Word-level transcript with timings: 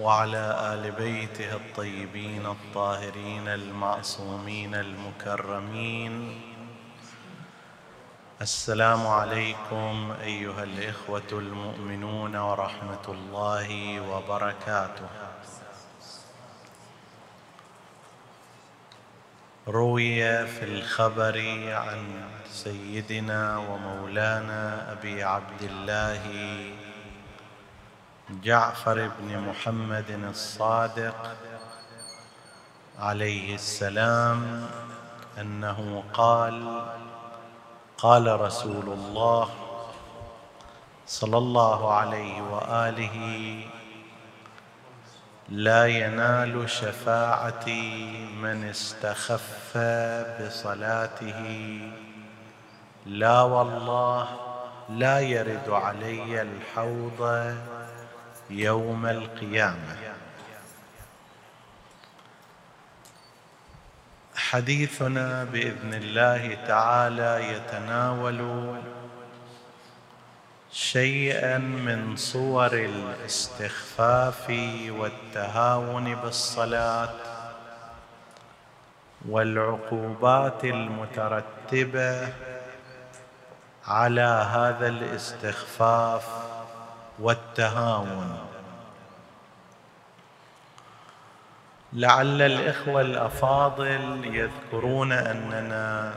وعلى 0.00 0.74
آل 0.74 0.90
بيته 0.90 1.56
الطيبين 1.56 2.46
الطاهرين 2.46 3.48
المعصومين 3.48 4.74
المكرمين. 4.74 6.40
السلام 8.40 9.06
عليكم 9.06 10.14
أيها 10.22 10.64
الإخوة 10.64 11.30
المؤمنون 11.32 12.36
ورحمة 12.36 13.06
الله 13.08 14.00
وبركاته. 14.00 15.08
روي 19.68 20.46
في 20.46 20.64
الخبر 20.64 21.38
عن 21.72 22.28
سيدنا 22.50 23.58
ومولانا 23.58 24.92
أبي 24.92 25.24
عبد 25.24 25.62
الله 25.62 26.22
جعفر 28.30 29.10
بن 29.20 29.38
محمد 29.38 30.10
الصادق 30.10 31.36
عليه 32.98 33.54
السلام 33.54 34.68
أنه 35.40 36.04
قال 36.12 36.84
قال 37.98 38.40
رسول 38.40 38.84
الله 38.88 39.48
صلى 41.06 41.38
الله 41.38 41.92
عليه 41.92 42.42
وآله 42.42 43.60
لا 45.48 45.86
ينال 45.86 46.70
شفاعتي 46.70 48.16
من 48.42 48.64
استخف 48.64 49.78
بصلاته. 50.40 51.42
لا 53.06 53.42
والله 53.42 54.28
لا 54.88 55.20
يرد 55.20 55.68
علي 55.68 56.42
الحوض 56.42 57.54
يوم 58.50 59.06
القيامة. 59.06 59.96
حديثنا 64.36 65.44
بإذن 65.44 65.94
الله 65.94 66.54
تعالى 66.54 67.52
يتناول 67.52 68.80
شيئا 70.72 71.58
من 71.58 72.16
صور 72.16 72.72
الاستخفاف 72.72 74.50
والتهاون 74.88 76.14
بالصلاة 76.14 77.14
والعقوبات 79.28 80.64
المترتبة 80.64 82.28
على 83.86 84.48
هذا 84.52 84.88
الاستخفاف. 84.88 86.53
والتهاون. 87.18 88.38
لعل 91.92 92.42
الإخوة 92.42 93.00
الأفاضل 93.00 94.20
يذكرون 94.24 95.12
أننا 95.12 96.14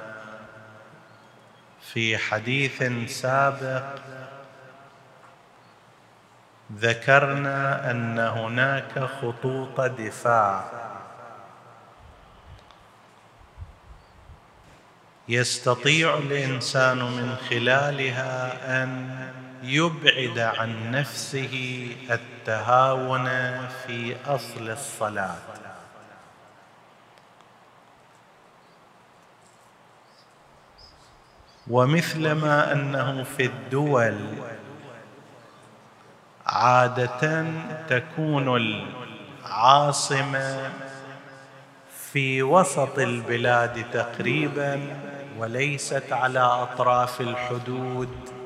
في 1.82 2.18
حديث 2.18 2.84
سابق 3.12 3.84
ذكرنا 6.74 7.92
أن 7.92 8.20
هناك 8.20 9.00
خطوط 9.00 9.82
دفاع. 9.82 10.88
يستطيع 15.30 16.18
الإنسان 16.18 16.98
من 16.98 17.36
خلالها 17.50 18.84
أن 18.84 19.47
يبعد 19.64 20.40
عن 20.40 20.92
نفسه 20.92 21.88
التهاون 22.12 23.28
في 23.68 24.16
أصل 24.26 24.70
الصلاة. 24.70 25.36
ومثلما 31.70 32.72
أنه 32.72 33.24
في 33.24 33.46
الدول 33.46 34.20
عادة 36.46 37.46
تكون 37.90 38.56
العاصمة 39.46 40.72
في 42.12 42.44
وسط 42.44 43.00
البلاد 43.00 43.92
تقريبا 43.92 44.80
وليست 45.38 46.14
على 46.14 46.40
أطراف 46.40 47.22
الحدود. 47.22 48.38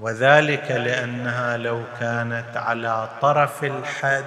وذلك 0.00 0.70
لأنها 0.70 1.56
لو 1.56 1.82
كانت 2.00 2.56
على 2.56 3.08
طرف 3.20 3.64
الحد 3.64 4.24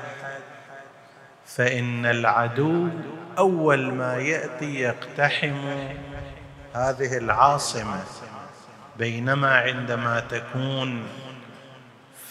فإن 1.46 2.06
العدو 2.06 2.90
أول 3.38 3.94
ما 3.94 4.18
يأتي 4.18 4.80
يقتحم 4.80 5.56
هذه 6.74 7.18
العاصمة 7.18 8.04
بينما 8.98 9.58
عندما 9.58 10.20
تكون 10.20 11.04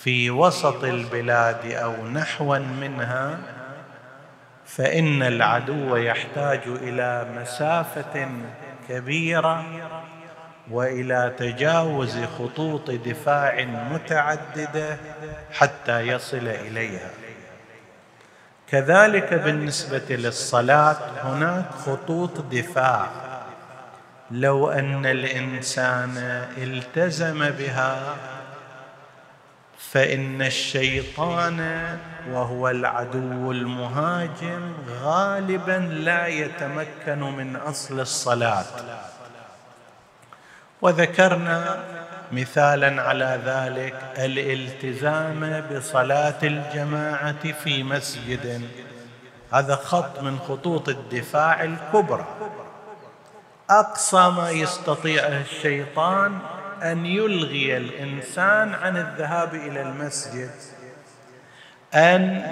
في 0.02 0.30
وسط 0.30 0.84
البلاد 0.84 1.72
أو 1.72 2.06
نحوا 2.06 2.58
منها 2.58 3.38
فإن 4.66 5.22
العدو 5.22 5.96
يحتاج 5.96 6.60
إلى 6.66 7.26
مسافة 7.40 8.28
كبيرة 8.88 9.64
وإلى 10.72 11.32
تجاوز 11.38 12.18
خطوط 12.38 12.90
دفاع 12.90 13.64
متعددة 13.64 14.96
حتى 15.52 16.00
يصل 16.00 16.48
إليها. 16.48 17.10
كذلك 18.68 19.34
بالنسبة 19.34 20.16
للصلاة 20.16 20.96
هناك 21.22 21.70
خطوط 21.70 22.40
دفاع. 22.40 23.10
لو 24.30 24.70
أن 24.70 25.06
الإنسان 25.06 26.16
التزم 26.56 27.50
بها 27.50 28.16
فإن 29.78 30.42
الشيطان 30.42 31.58
وهو 32.30 32.68
العدو 32.68 33.52
المهاجم 33.52 34.72
غالبا 35.02 35.78
لا 35.92 36.26
يتمكن 36.26 37.20
من 37.20 37.56
أصل 37.56 38.00
الصلاة. 38.00 38.64
وذكرنا 40.82 41.84
مثالا 42.32 43.02
على 43.02 43.40
ذلك 43.44 43.94
الالتزام 44.18 45.64
بصلاة 45.70 46.42
الجماعة 46.42 47.52
في 47.52 47.82
مسجد. 47.82 48.62
هذا 49.52 49.74
خط 49.74 50.20
من 50.20 50.38
خطوط 50.38 50.88
الدفاع 50.88 51.64
الكبرى. 51.64 52.26
أقصى 53.70 54.30
ما 54.36 54.50
يستطيعه 54.50 55.40
الشيطان 55.40 56.38
أن 56.82 57.06
يلغي 57.06 57.76
الإنسان 57.76 58.74
عن 58.74 58.96
الذهاب 58.96 59.54
إلى 59.54 59.82
المسجد. 59.82 60.50
أن 61.94 62.42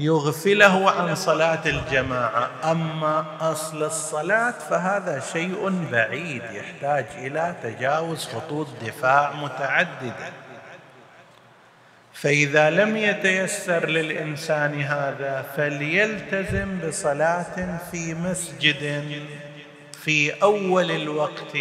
يغفله 0.00 0.90
عن 0.90 1.14
صلاة 1.14 1.66
الجماعة. 1.66 2.50
أما 2.64 3.24
أصل 3.40 3.82
الصلاة 3.82 4.54
فهذا 4.70 5.20
شيء 5.32 5.86
بعيد 5.92 6.42
يحتاج 6.52 7.06
إلى 7.18 7.54
تجاوز 7.62 8.24
خطوط 8.24 8.66
دفاع 8.86 9.32
متعددة. 9.32 10.32
فإذا 12.12 12.70
لم 12.70 12.96
يتيسر 12.96 13.88
للإنسان 13.88 14.82
هذا 14.82 15.46
فليلتزم 15.56 16.78
بصلاة 16.88 17.78
في 17.90 18.14
مسجد 18.14 19.12
في 19.92 20.42
أول 20.42 20.90
الوقت 20.90 21.56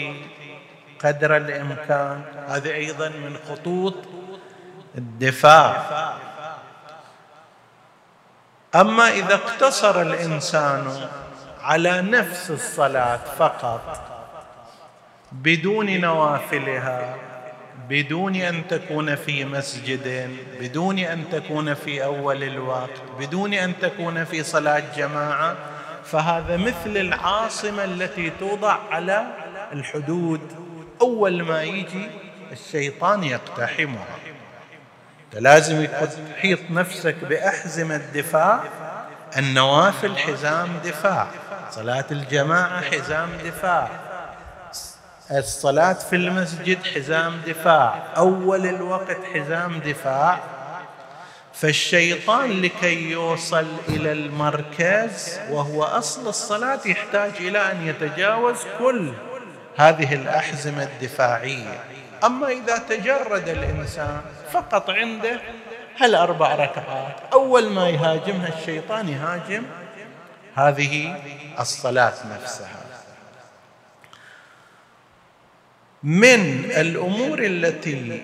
قدر 1.04 1.38
الإمكان. 1.38 2.22
هذه 2.48 2.74
أيضا 2.74 3.10
من 3.10 3.38
خطوط 3.50 3.96
الدفاع. 4.98 6.29
أما 8.76 9.10
إذا 9.10 9.34
اقتصر 9.34 10.02
الإنسان 10.02 11.08
على 11.62 12.02
نفس 12.02 12.52
الصلاة 12.52 13.20
فقط 13.38 14.02
بدون 15.32 16.02
نوافلها 16.02 17.16
بدون 17.90 18.36
أن 18.36 18.68
تكون 18.68 19.16
في 19.16 19.46
مسجد 19.46 20.30
بدون 20.60 21.00
أن 21.00 21.30
تكون 21.32 21.74
في 21.74 22.04
أول 22.04 22.44
الوقت 22.44 23.02
بدون 23.20 23.54
أن 23.54 23.80
تكون 23.80 24.26
في 24.26 24.44
صلاة 24.44 24.84
جماعة 24.96 25.56
فهذا 26.04 26.58
مثل 26.58 26.98
العاصمة 26.98 27.84
التي 27.84 28.32
توضع 28.40 28.78
على 28.92 29.26
الحدود. 29.74 30.42
أول 31.02 31.44
ما 31.44 31.64
يجي 31.64 32.10
الشيطان 32.52 33.24
يقتحمها. 33.24 34.19
لازم 35.34 35.88
تحيط 36.36 36.60
نفسك 36.70 37.16
بأحزمة 37.30 38.02
دفاع 38.16 38.64
النوافل 39.38 40.18
حزام 40.18 40.70
دفاع 40.86 41.28
صلاة 41.72 42.06
الجماعة 42.12 42.82
حزام 42.82 43.30
دفاع 43.46 43.90
الصلاة 45.32 45.94
في 45.94 46.16
المسجد 46.16 46.78
حزام 46.84 47.42
دفاع 47.48 48.04
أول 48.18 48.66
الوقت 48.66 49.18
حزام 49.34 49.80
دفاع 49.80 50.40
فالشيطان 51.54 52.62
لكي 52.62 53.10
يوصل 53.12 53.66
إلى 53.90 54.12
المركز 54.12 55.40
وهو 55.50 55.84
أصل 55.84 56.28
الصلاة 56.28 56.80
يحتاج 56.86 57.32
إلى 57.40 57.72
أن 57.72 57.88
يتجاوز 57.88 58.58
كل 58.80 59.14
هذه 59.80 60.16
الأحزمة 60.16 60.84
الدفاعية. 60.84 61.84
أما 62.24 62.48
إذا 62.48 62.78
تجرد 62.78 63.50
الإنسان 63.50 64.22
فقط 64.52 64.90
عنده 64.90 65.40
هالأربع 65.98 66.56
ركعات؟ 66.56 67.16
أول 67.34 67.70
ما 67.70 67.90
يهاجمها 67.90 68.60
الشيطان 68.60 69.10
يهاجم. 69.10 69.64
هذه 70.56 71.22
الصلاة 71.60 72.14
نفسها. 72.36 72.82
من 76.04 76.72
الأمور 76.72 77.40
التي 77.40 78.24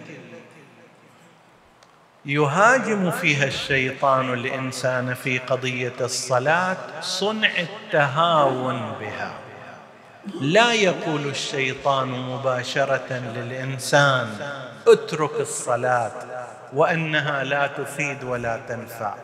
يهاجم 2.26 3.12
فيها 3.12 3.46
الشيطان 3.46 4.34
الإنسان 4.34 5.14
في 5.14 5.38
قضية 5.38 5.94
الصلاة 6.02 6.78
صنع 7.02 7.50
التهاون 7.60 8.96
بها. 9.00 9.45
لا 10.34 10.74
يقول 10.74 11.28
الشيطان 11.28 12.08
مباشرة 12.08 13.22
للإنسان 13.36 14.30
اترك 14.88 15.40
الصلاة 15.40 16.12
وإنها 16.74 17.44
لا 17.44 17.68
تفيد 17.68 18.24
ولا 18.24 18.60
تنفع. 18.70 19.16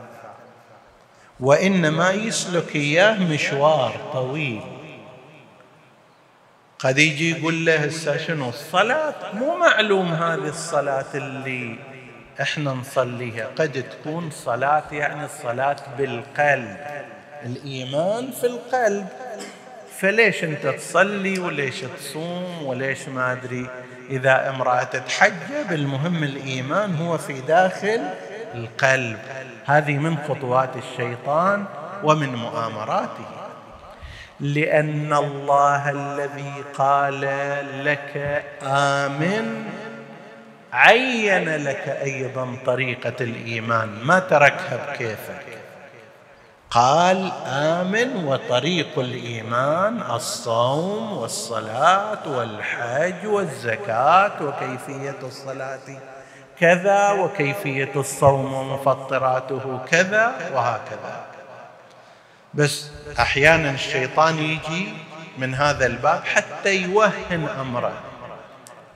وإنما 1.39 2.12
يسلك 2.12 2.75
إياه 2.75 3.19
مشوار 3.19 3.95
طويل. 4.13 4.62
قد 6.80 6.98
يجي 6.98 7.31
يقول 7.31 7.65
له 7.65 7.75
هسه 7.75 8.18
شنو 8.18 8.50
الصلاة؟ 8.50 9.13
مو 9.33 9.57
معلوم 9.57 10.13
هذه 10.13 10.50
الصلاة 10.50 11.06
اللي 11.15 11.75
إحنا 12.42 12.71
نصليها. 12.71 13.47
قد 13.57 13.86
تكون 13.89 14.31
صلاة 14.31 14.83
يعني 14.92 15.25
الصلاة 15.25 15.75
بالقلب 15.97 16.77
الإيمان 17.45 18.31
في 18.31 18.47
القلب. 18.47 19.07
فليش 20.01 20.44
أنت 20.44 20.68
تصلي 20.68 21.39
وليش 21.39 21.80
تصوم 21.80 22.63
وليش 22.63 23.07
ما 23.07 23.31
أدري 23.31 23.69
إذا 24.09 24.50
امرأة 24.50 24.83
تتحجب؟ 24.83 25.71
المهم 25.71 26.24
الإيمان 26.24 26.95
هو 26.95 27.18
في 27.18 27.42
داخل 27.42 28.01
القلب. 28.56 29.19
هذه 29.65 29.98
من 29.98 30.18
خطوات 30.18 30.69
الشيطان 30.75 31.65
ومن 32.03 32.36
مؤامراته. 32.36 33.25
لأن 34.39 35.13
الله 35.13 35.89
الذي 35.89 36.54
قال 36.74 37.21
لك 37.86 38.44
آمن 38.63 39.63
عين 40.74 41.50
لك 41.50 42.00
أيضا 42.04 42.56
طريقة 42.65 43.15
الإيمان. 43.21 43.89
ما 44.04 44.19
تركها 44.19 44.94
بكيفك. 44.94 45.45
قال 46.71 47.31
آمن 47.45 48.25
وطريق 48.25 49.00
الإيمان 49.00 50.01
الصوم 50.01 51.18
والصلاة 51.18 52.27
والحج 52.27 53.25
والزكاة 53.27 54.31
وكيفية 54.44 55.15
الصلاة. 55.23 56.00
كذا 56.59 57.12
وكيفية 57.12 57.91
الصوم 57.95 58.53
ومفطراته 58.53 59.79
كذا 59.91 60.51
وهكذا. 60.53 61.25
بس 62.53 62.91
أحيانا 63.19 63.71
الشيطان 63.71 64.38
يجي 64.38 64.94
من 65.38 65.56
هذا 65.56 65.85
الباب 65.85 66.23
حتى 66.23 66.75
يوهن 66.75 67.50
أمره. 67.59 67.94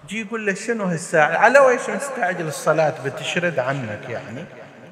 يجي 0.03 0.21
يقول 0.21 0.45
له 0.45 0.53
شنو 0.53 0.83
هالساعة؟ 0.83 1.37
على 1.37 1.59
ويش 1.59 1.89
مستعجل 1.89 2.47
الصلاة؟ 2.47 2.93
بتشرد 3.05 3.59
عنك 3.59 4.09
يعني. 4.09 4.45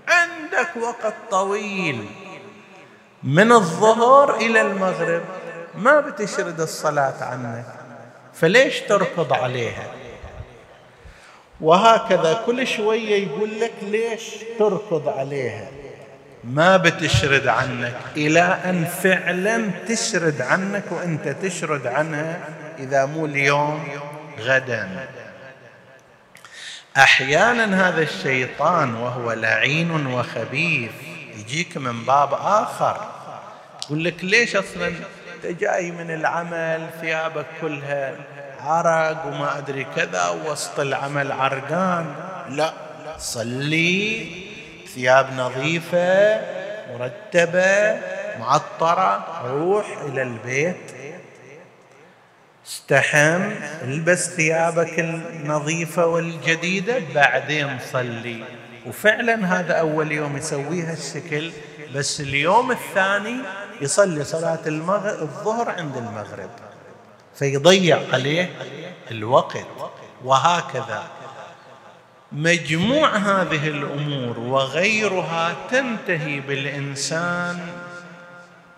عندك 0.08 0.70
وقت 0.82 1.14
طويل. 1.32 2.06
من 3.24 3.52
الظهر 3.52 4.36
إلى 4.36 4.62
المغرب 4.62 5.22
ما 5.76 6.00
بتشرد 6.00 6.62
الصلاة 6.62 7.24
عنك. 7.24 7.66
فليش 8.34 8.80
تركض 8.80 9.34
عليها؟ 9.34 9.88
وهكذا 11.62 12.44
كل 12.46 12.68
شوية 12.68 13.28
يقول 13.28 13.60
لك 13.60 13.74
ليش 13.82 14.24
تركض 14.60 15.10
عليها؟ 15.10 15.68
ما 16.44 16.78
بتشرد 16.78 17.48
عنك 17.48 17.96
إلى 18.18 18.42
أن 18.42 18.86
فعلا 18.86 19.70
تشرد 19.88 20.42
عنك 20.42 20.84
وأنت 20.92 21.28
تشرد 21.28 21.88
عنها 21.88 22.40
إذا 22.80 23.06
مو 23.06 23.26
اليوم 23.26 23.88
غدا. 24.40 25.08
أحيانا 26.98 27.90
هذا 27.90 28.02
الشيطان 28.02 28.96
وهو 28.96 29.32
لعين 29.32 30.06
وخبيث. 30.08 30.92
يجيك 31.44 31.78
من 31.78 32.06
باب 32.06 32.34
آخر. 32.34 32.98
يقول 33.86 34.04
لك 34.04 34.24
ليش 34.24 34.56
أصلا 34.56 34.88
أنت 34.88 35.46
جاي 35.46 35.92
من 35.92 36.12
العمل 36.12 36.90
ثيابك 37.02 37.46
كلها 37.62 38.16
عرق 38.60 39.26
وما 39.26 39.58
أدري 39.58 39.88
كذا 39.96 40.30
وسط 40.30 40.80
العمل 40.80 41.32
عرقان. 41.32 42.16
لا 42.50 42.74
صلي 43.18 44.28
ثياب 44.96 45.34
نظيفة 45.34 46.42
مرتبة 46.94 48.00
معطرة 48.40 49.42
روح 49.46 49.98
إلى 50.02 50.22
البيت. 50.22 50.92
استحم 52.68 53.52
البس 53.82 54.30
ثيابك 54.30 55.00
النظيفة 55.00 56.06
والجديدة 56.06 57.02
بعدين 57.16 57.80
صلي. 57.92 58.44
وفعلا 58.88 59.46
هذا 59.60 59.74
أول 59.74 60.12
يوم 60.12 60.38
يسويها 60.38 60.94
الشكل 60.94 61.52
بس 61.96 62.22
اليوم 62.22 62.72
الثاني 62.72 63.36
يصلي 63.82 64.24
صلاة 64.24 64.60
المغرب 64.68 65.22
الظهر 65.22 65.70
عند 65.70 65.98
المغرب. 65.98 66.50
فيضيع 67.36 68.00
عليه 68.14 68.50
الوقت. 69.12 69.68
وهكذا. 70.24 71.04
مجموع 72.32 73.16
هذه 73.18 73.68
الأمور 73.68 74.40
وغيرها 74.40 75.56
تنتهي 75.72 76.40
بالإنسان 76.40 77.60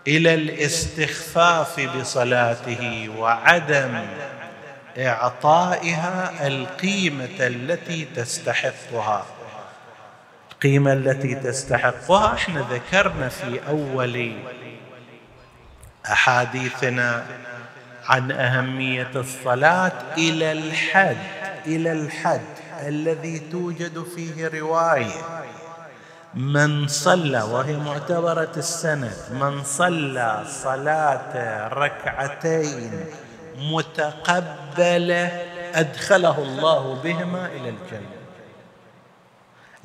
إلى 0.08 0.34
الاستخفاف 0.34 1.80
بصلاته 1.98 3.10
وعدم 3.18 4.06
إعطائها 4.98 6.48
القيمة 6.48 7.38
التي 7.40 8.08
تستحقها. 8.16 9.26
القيمة 10.66 10.94
التي 10.94 11.36
تستحقها 11.36 12.34
إحنا 12.34 12.66
ذكرنا 12.72 13.30
في 13.30 13.60
أول 13.68 14.34
أحاديثنا 16.12 17.26
عن 18.06 18.32
أهمية 18.32 19.12
الصلاة 19.16 19.92
إلى 20.18 20.52
الحد 20.52 21.18
إلى 21.68 21.92
الحد 21.92 22.42
الذي 22.88 23.40
توجد 23.40 24.04
فيه 24.16 24.48
رواية. 24.48 25.22
من 26.34 26.88
صلى 26.88 27.42
وهي 27.42 27.78
معتبرة 27.78 28.52
السند 28.58 29.18
من 29.32 29.64
صلى 29.64 30.44
صلاة 30.48 31.68
ركعتين 31.68 33.06
متقبلة 33.58 35.26
أدخله 35.76 36.38
الله 36.38 37.02
بهما 37.04 37.46
إلى 37.46 37.70
الجنة. 37.70 38.15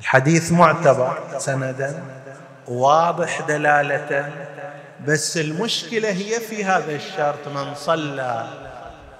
الحديث 0.01 0.51
معتبر 0.51 1.17
سندا 1.37 2.03
واضح 2.67 3.41
دلالة. 3.41 4.31
بس 5.07 5.37
المشكلة 5.37 6.09
هي 6.09 6.39
في 6.39 6.65
هذا 6.65 6.95
الشرط 6.95 7.47
من 7.47 7.75
صلى 7.75 8.47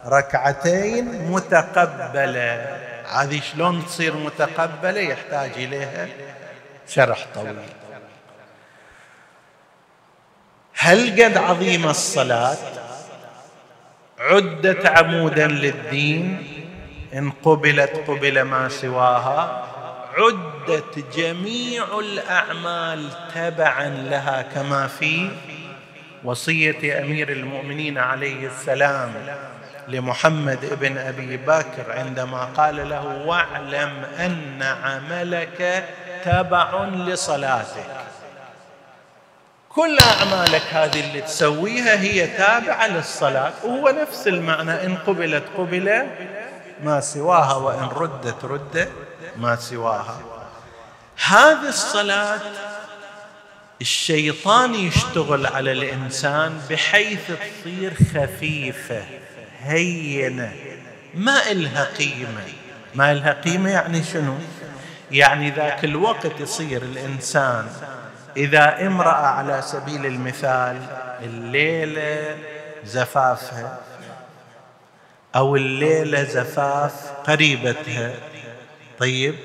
ركعتين 0.06 1.32
متقبلة. 1.32 2.78
هذه 3.12 3.42
شلون 3.42 3.86
تصير 3.86 4.16
متقبلة 4.16 5.00
يحتاج 5.00 5.52
إليها 5.56 6.08
شرح 6.88 7.26
طويل. 7.36 7.56
هل 10.78 11.24
قد 11.24 11.38
عظيم 11.38 11.88
الصلاة؟ 11.88 12.58
عدت 14.20 14.86
عمودا 14.86 15.48
للدين؟ 15.48 16.48
إن 17.14 17.32
قبلت 17.32 18.04
قبل 18.08 18.42
ما 18.42 18.70
سواها. 18.70 19.71
عدت 20.18 21.16
جميع 21.18 22.00
الأعمال 22.00 23.10
تبعا 23.36 23.90
لها 23.90 24.42
كما 24.42 24.88
في 24.88 25.30
وصية 26.24 27.00
أمير 27.02 27.32
المؤمنين 27.32 27.98
عليه 27.98 28.48
السلام 28.48 29.14
لمحمد 29.88 30.80
بن 30.82 30.98
أبي 30.98 31.38
بكر 31.38 31.86
عندما 31.90 32.44
قال 32.44 32.90
له 32.90 33.26
واعلم 33.26 34.06
أن 34.20 34.64
عملك 34.64 35.86
تبع 36.26 36.86
لصلاتك. 36.86 37.86
كل 39.70 39.98
أعمالك 40.00 40.64
هذه 40.72 41.00
اللي 41.10 41.22
تسويها 41.22 42.00
هي 42.00 42.28
تابعة 42.28 42.88
للصلاة. 42.88 43.52
وهو 43.64 43.90
نفس 43.90 44.28
المعنى 44.28 44.86
إن 44.86 44.96
قبلت 44.96 45.44
قبل 45.58 46.08
ما 46.84 47.00
سواها 47.00 47.56
وإن 47.56 47.88
ردت 47.96 48.46
رد 48.46 48.90
ما 49.38 49.56
سواها 49.56 50.20
هذه 51.26 51.70
الصلاة 51.70 52.42
الشيطان 53.82 54.76
يشتغل 54.76 55.46
على 55.46 55.72
الإنسان 55.72 56.62
بحيث 56.70 57.32
تصير 57.32 57.94
خفيفة 57.94 59.04
هينة 59.60 60.54
ما 61.14 61.52
إلها 61.52 61.84
قيمة. 61.84 62.44
ما 62.96 63.12
إلها 63.12 63.34
قيمة 63.34 63.70
يعني 63.70 64.04
شنو؟ 64.04 64.36
يعني 65.12 65.52
ذاك 65.52 65.86
الوقت 65.86 66.40
يصير 66.40 66.82
الإنسان 66.82 67.68
إذا 68.38 68.88
امرأة 68.88 69.26
على 69.26 69.62
سبيل 69.62 70.06
المثال 70.06 70.82
الليلة 71.24 72.38
زفافها 72.86 73.78
أو 75.36 75.56
الليلة 75.56 76.24
زفاف 76.24 77.12
قريبتها 77.28 78.14
طيب. 79.02 79.36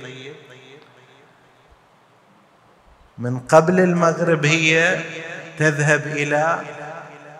من 3.18 3.38
قبل 3.38 3.80
المغرب 3.80 4.46
هي 4.46 5.00
تذهب 5.58 6.06
إلى 6.06 6.60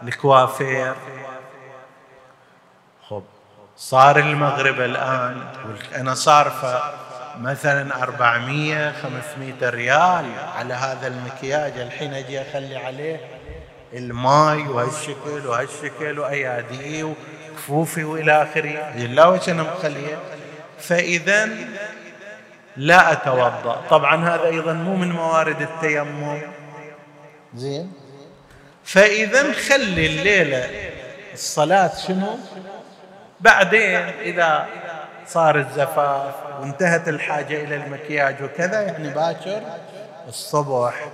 الكوافير. 0.02 0.94
خب 3.08 3.22
صار 3.76 4.18
المغرب 4.18 4.80
الآن 4.80 5.44
أنا 5.94 6.14
صارفة 6.14 6.82
مثلا 7.40 8.02
أربعمية 8.02 8.92
خمسمائة 8.92 9.70
ريال 9.70 10.26
على 10.56 10.74
هذا 10.74 11.06
المكياج. 11.06 11.78
الحين 11.78 12.14
أجي 12.14 12.42
أخلي 12.42 12.76
عليه 12.76 13.20
الماي 13.92 14.68
وهالشكل 14.68 15.46
وهالشكل 15.46 16.18
وأيادي 16.18 17.02
وكفوفي 17.04 18.04
وإلى 18.04 18.42
آخره. 18.42 18.96
لا 18.96 19.26
وش 19.26 19.48
أنا 19.48 19.62
مخليه. 19.62 20.18
فإذا 20.78 21.48
لا 22.76 23.12
أتوضأ. 23.12 23.82
طبعا 23.90 24.28
هذا 24.28 24.44
أيضا 24.44 24.72
مو 24.72 24.96
من 24.96 25.12
موارد 25.12 25.62
التيمم. 25.62 26.42
زين. 27.54 27.92
فإذا 28.84 29.52
خلي 29.52 30.06
الليلة 30.06 30.70
الصلاة 31.32 31.90
شنو؟ 32.06 32.38
بعدين 33.40 34.00
إذا 34.20 34.66
صار 35.26 35.58
الزفاف 35.58 36.34
وانتهت 36.60 37.08
الحاجة 37.08 37.64
إلى 37.64 37.76
المكياج 37.76 38.42
وكذا 38.42 38.80
يعني 38.80 39.08
باكر 39.08 39.62
الصبح. 40.28 41.08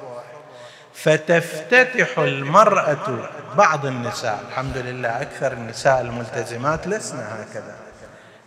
فتفتتح 0.94 2.18
المرأة 2.18 3.28
بعض 3.56 3.86
النساء. 3.86 4.40
الحمد 4.48 4.76
لله 4.76 5.22
أكثر 5.22 5.52
النساء 5.52 6.00
الملتزمات 6.00 6.88
لسنا 6.88 7.42
هكذا. 7.42 7.76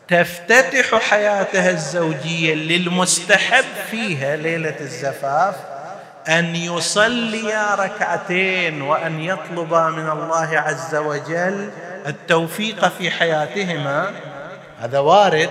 تفتتح 0.08 0.96
حياتها 0.96 1.70
الزوجية 1.70 2.54
للمستحب 2.54 3.66
فيها 3.92 4.36
ليلة 4.36 4.76
الزفاف 4.80 5.56
أن 6.28 6.56
يصليا 6.56 7.76
ركعتين 7.76 8.82
وأن 8.82 9.20
يطلبا 9.20 9.90
من 9.90 10.10
الله 10.10 10.60
عز 10.60 10.96
وجل 10.96 11.70
التوفيق 12.08 12.88
في 12.88 13.12
حياتهما. 13.12 14.12
هذا 14.82 15.00
وارد. 15.00 15.50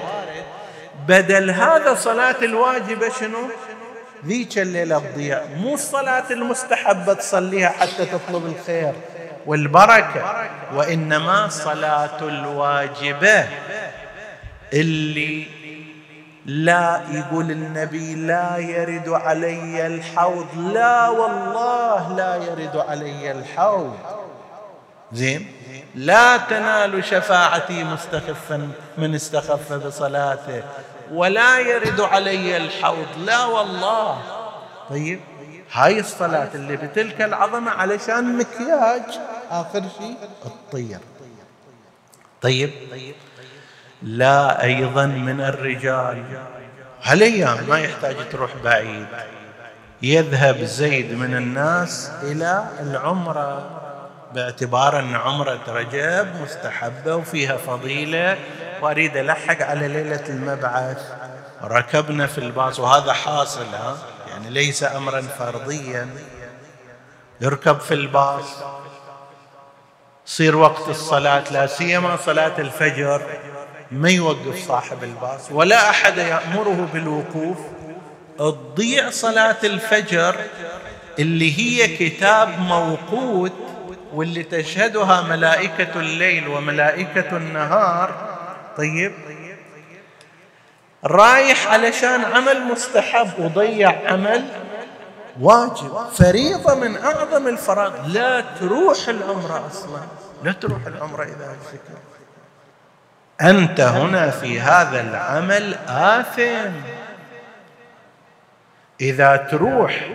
بدل 1.09 1.51
هذا 1.51 1.95
صلاة 1.95 2.37
الواجبة 2.43 3.09
شنو؟ 3.21 3.49
ذيك 4.27 4.59
الليلة 4.59 4.99
تضيع. 4.99 5.43
مو 5.57 5.75
الصلاة 5.75 6.25
المستحبة 6.31 7.13
تصليها 7.13 7.69
حتى 7.69 8.07
تطلب 8.07 8.47
الخير 8.47 8.93
والبركة 9.47 10.49
وإنما 10.75 11.49
صلاة 11.49 12.19
الواجبة. 12.23 13.49
اللي 14.73 15.47
لا 16.47 17.03
يقول 17.11 17.51
النبي 17.51 18.15
لا 18.15 18.59
يرد 18.59 19.09
علي 19.09 19.87
الحوض. 19.87 20.47
لا 20.59 21.09
والله 21.09 22.17
لا 22.17 22.37
يرد 22.37 22.77
علي 22.77 23.31
الحوض. 23.33 23.97
زين؟ 25.13 25.53
لا 25.95 26.37
تنال 26.37 27.05
شفاعتي 27.05 27.85
مستخفا 27.85 28.71
من 28.99 29.15
استخف 29.15 29.73
بصلاته. 29.73 30.63
ولا 31.13 31.59
يرد 31.59 32.01
علي 32.01 32.57
الحوض. 32.57 33.07
لا 33.19 33.45
والله. 33.45 34.23
طيب 34.91 35.21
هاي 35.73 36.01
الصلاة 36.01 36.49
اللي 36.55 36.77
بتلك 36.77 37.23
العظمة 37.23 37.71
علشان 37.71 38.39
مكياج. 38.39 39.19
آخر 39.51 39.83
شيء 39.99 40.17
الطير. 40.47 40.99
طيب 42.43 42.71
لا 44.05 44.63
أيضا 44.63 45.07
من 45.07 45.41
الرجال. 45.41 46.25
هالأيام 47.03 47.59
ما 47.69 47.79
يحتاج 47.79 48.17
تروح 48.33 48.51
بعيد. 48.65 49.07
يذهب 50.03 50.57
زيد 50.57 51.13
من 51.13 51.37
الناس 51.37 52.11
إلى 52.23 52.65
العمرة. 52.81 53.81
باعتبار 54.35 54.99
أن 54.99 55.15
عمرة 55.15 55.61
رجب 55.69 56.29
مستحبة 56.43 57.17
وفيها 57.17 57.57
فضيلة 57.57 58.37
وأريد 58.83 59.17
ألحق 59.17 59.63
على 59.63 59.89
ليلة 59.89 60.29
المبعث. 60.29 61.13
ركبنا 61.63 62.27
في 62.27 62.39
الباص 62.39 62.81
وهذا 62.81 63.13
حاصل 63.13 63.67
ها؟ 63.67 63.97
يعني 64.29 64.51
ليس 64.51 64.85
أمرا 64.85 65.21
فرضيا 65.21 66.09
يركب 67.41 67.81
في 67.81 67.95
الباص. 67.95 68.65
صير 70.27 70.57
وقت 70.57 70.89
الصلاة 70.89 71.45
لا 71.51 71.67
سيما 71.67 72.17
صلاة 72.17 72.59
الفجر. 72.59 73.23
ما 73.91 74.11
يوقف 74.11 74.69
صاحب 74.69 75.05
الباص 75.05 75.41
ولا 75.51 75.91
أحد 75.91 76.19
يأمره 76.19 76.89
بالوقوف. 76.93 77.59
تضيع 78.39 79.11
صلاة 79.11 79.57
الفجر 79.65 80.37
اللي 81.19 81.59
هي 81.59 81.97
كتاب 81.97 82.59
موقوت 82.59 83.53
واللي 84.15 84.43
تشهدها 84.43 85.23
ملائكة 85.23 86.01
الليل 86.01 86.49
وملائكة 86.49 87.37
النهار. 87.37 88.37
طيب. 88.77 89.13
رايح 91.05 91.67
علشان 91.73 92.25
عمل 92.25 92.65
مستحب 92.65 93.31
وضيع 93.39 94.13
عمل 94.13 94.45
واجب 95.41 95.93
فريضة 96.13 96.75
من 96.75 96.97
أعظم 96.97 97.49
الفرائض. 97.49 98.07
لا 98.07 98.41
تروح 98.61 99.09
العمرة 99.09 99.67
أصلا. 99.67 100.01
لا 100.43 100.53
تروح 100.53 100.87
العمرة 100.87 101.25
إذا 101.25 101.57
الفكر 101.61 102.14
أنت 103.41 103.81
هنا 103.81 104.31
في 104.31 104.61
هذا 104.61 105.01
العمل 105.01 105.75
آثم. 105.89 106.73
إذا 109.01 109.37
تروح 109.37 110.11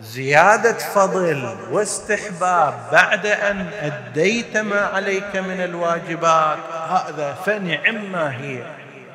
زيادة 0.00 0.72
فضل 0.72 1.56
واستحباب 1.70 2.74
بعد 2.92 3.26
أن 3.26 3.70
أديت 3.80 4.56
ما 4.56 4.80
عليك 4.80 5.36
من 5.36 5.60
الواجبات 5.60 6.58
هذا 6.88 7.34
فنعم 7.46 8.12
ما 8.12 8.36
هي. 8.36 8.62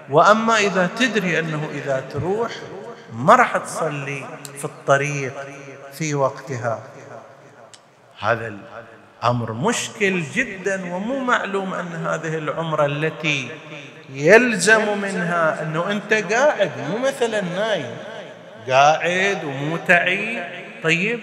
وأما 0.10 0.58
إذا 0.58 0.90
تدري 1.00 1.40
أنه 1.40 1.70
إذا 1.72 2.04
تروح 2.14 2.52
ما 3.14 3.36
راح 3.36 3.58
تصلي 3.58 4.26
في 4.58 4.66
الطريق 4.66 5.34
في 5.94 6.16
وقتها. 6.16 6.80
هذا 8.20 8.54
الامر 9.26 9.54
مشكل 9.54 10.24
جدا 10.24 10.94
ومو 10.94 11.20
معلوم 11.20 11.74
أن 11.74 11.88
هذه 11.88 12.38
العمرة 12.38 12.86
التي 12.86 13.50
يلزم 14.10 14.98
منها 14.98 15.62
أنه 15.62 15.92
أنت 15.92 16.14
قاعد 16.14 16.72
مو 16.90 16.98
مثلا 16.98 17.42
نايم 17.42 17.98
قاعد 18.70 19.44
ومتعي 19.44 20.44
طيب 20.84 21.20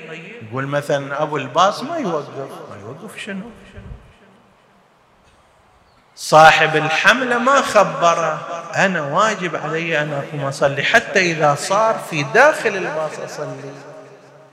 يقول 0.48 0.66
مثلا 0.66 1.22
أبو 1.22 1.36
الباص 1.36 1.82
ما 1.82 1.96
يوقف. 1.96 2.28
ما 2.70 2.76
يوقف 2.80 3.18
شنو؟ 3.18 3.50
صاحب 6.16 6.76
الحملة 6.76 7.38
ما 7.38 7.60
خبره. 7.60 8.48
أنا 8.76 9.02
واجب 9.02 9.56
علي 9.56 10.02
أن 10.02 10.12
أقوم 10.12 10.44
أصلي 10.44 10.82
حتى 10.82 11.32
إذا 11.32 11.54
صار 11.54 11.98
في 12.10 12.22
داخل 12.22 12.76
الباص 12.76 13.18
أصلي. 13.18 13.72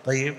طيب. 0.06 0.36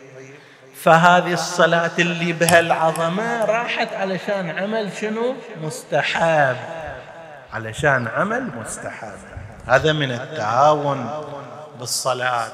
فهذه 0.83 1.33
الصلاة 1.33 1.91
اللي 1.99 2.33
بها 2.33 2.61
العظمة 2.61 3.45
راحت 3.45 3.93
علشان 3.95 4.51
عمل 4.59 4.91
شنو؟ 5.01 5.35
مستحب 5.63 6.57
علشان 7.53 8.09
عمل 8.09 8.51
مستحب 8.61 9.19
هذا 9.67 9.93
من 9.93 10.13
التعاون 10.13 11.11
بالصلاة. 11.79 12.49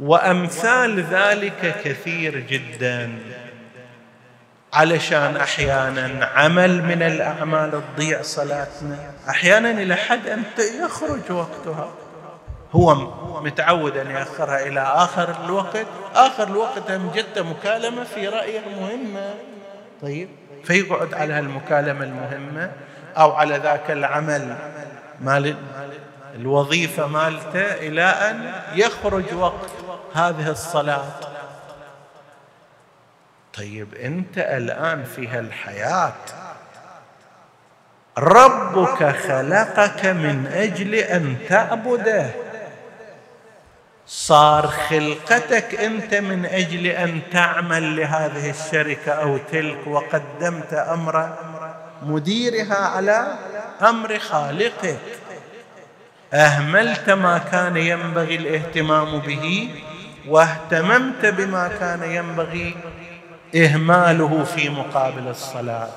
وأمثال 0.00 1.04
ذلك 1.04 1.80
كثير 1.84 2.38
جدا. 2.38 3.18
علشان 4.72 5.36
أحيانا 5.36 6.24
عمل 6.24 6.82
من 6.82 7.02
الأعمال 7.02 7.82
تضيع 7.96 8.22
صلاتنا. 8.22 8.98
أحيانا 9.28 9.70
إلى 9.70 9.94
حد 9.94 10.26
ان 10.26 10.42
يخرج 10.84 11.30
وقتها. 11.30 11.92
هو 12.72 12.94
متعود 13.40 13.96
أن 13.96 14.10
يأخرها 14.10 14.66
إلى 14.66 14.80
آخر 14.80 15.44
الوقت. 15.44 15.86
آخر 16.14 16.48
الوقت 16.48 16.90
هم 16.90 17.10
جت 17.10 17.38
مكالمة 17.38 18.04
في 18.04 18.28
رايه 18.28 18.60
مهمه 18.80 19.34
طيب. 20.02 20.28
فيقعد 20.64 21.14
على 21.14 21.34
هالمكالمة 21.34 22.04
المهمة 22.04 22.72
أو 23.16 23.32
على 23.32 23.56
ذاك 23.56 23.90
العمل 23.90 24.56
مال 25.20 25.56
الوظيفة 26.34 27.06
مالته 27.06 27.74
إلى 27.74 28.02
أن 28.02 28.52
يخرج 28.74 29.34
وقت 29.34 29.70
هذه 30.14 30.48
الصلاة. 30.50 31.04
طيب 33.54 33.94
أنت 33.94 34.38
الآن 34.38 35.04
في 35.04 35.28
هالحياة 35.28 36.12
ربك 38.18 39.16
خلقك 39.16 40.06
من 40.06 40.46
أجل 40.46 40.94
أن 40.94 41.36
تعبده. 41.48 42.30
صار 44.12 44.66
خلقتك 44.66 45.74
انت 45.74 46.14
من 46.14 46.46
أجل 46.46 46.86
ان 46.86 47.20
تعمل 47.32 47.96
لهذه 47.96 48.50
الشركة 48.50 49.12
أو 49.12 49.38
تلك 49.52 49.86
وقدمت 49.86 50.72
أمر 50.72 51.36
مديرها 52.02 52.74
على 52.74 53.34
أمر 53.82 54.18
خالقك. 54.18 54.98
أهملت 56.34 57.10
ما 57.10 57.38
كان 57.38 57.76
ينبغي 57.76 58.34
الاهتمام 58.36 59.18
به 59.18 59.70
واهتممت 60.28 61.26
بما 61.26 61.68
كان 61.68 62.02
ينبغي 62.02 62.76
إهماله 63.56 64.44
في 64.44 64.68
مقابل 64.68 65.28
الصلاة. 65.28 65.90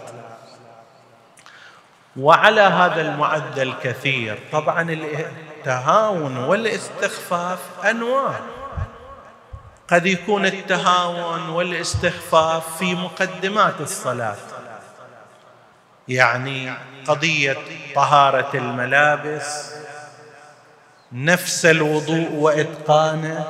وعلى 2.17 2.61
هذا 2.61 3.01
المعدل 3.01 3.73
كثير. 3.83 4.39
طبعا 4.51 4.97
التهاون 5.63 6.37
والاستخفاف 6.37 7.59
أنواع. 7.85 8.39
قد 9.89 10.05
يكون 10.05 10.45
التهاون 10.45 11.49
والاستخفاف 11.49 12.77
في 12.77 12.95
مقدمات 12.95 13.81
الصلاة. 13.81 14.35
يعني 16.07 16.73
قضية 17.07 17.57
طهارة 17.95 18.49
الملابس 18.53 19.73
نفس 21.11 21.65
الوضوء 21.65 22.31
وإتقانه 22.31 23.45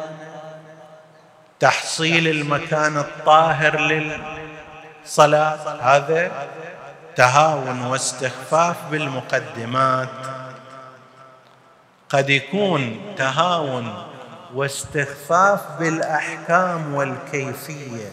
تحصيل 1.60 2.28
المكان 2.28 2.98
الطاهر 2.98 3.80
للصلاة. 3.80 5.58
هذا 5.82 6.32
تهاون 7.16 7.82
واستخفاف 7.82 8.76
بالمقدمات 8.92 10.43
قد 12.10 12.30
يكون 12.30 13.02
تهاون 13.18 14.08
واستخفاف 14.54 15.62
بالأحكام 15.80 16.94
والكيفية. 16.94 18.12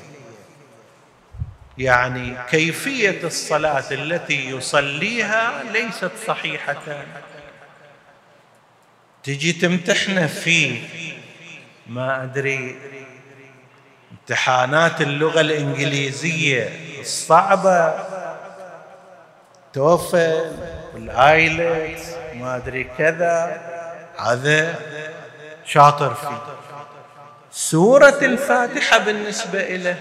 يعني 1.79 2.37
كيفية 2.51 3.25
الصلاة 3.25 3.85
التي 3.91 4.51
يصليها 4.51 5.63
ليست 5.73 6.11
صحيحة. 6.27 6.77
تجي 9.23 9.53
تمتحنه 9.53 10.27
في 10.27 10.83
ما 11.87 12.23
أدري. 12.23 12.77
امتحانات 14.13 15.01
اللغة 15.01 15.41
الإنجليزية 15.41 16.71
الصعبة. 17.01 17.95
توفل 19.73 20.53
والآيلتس 20.95 22.15
ما 22.35 22.57
أدري 22.57 22.85
كذا. 22.99 23.61
هذا 24.27 24.75
شاطر 25.65 26.15
فيه. 26.15 26.39
سورة 27.53 28.19
الفاتحة 28.23 28.99
بالنسبة 28.99 29.77
له 29.77 29.97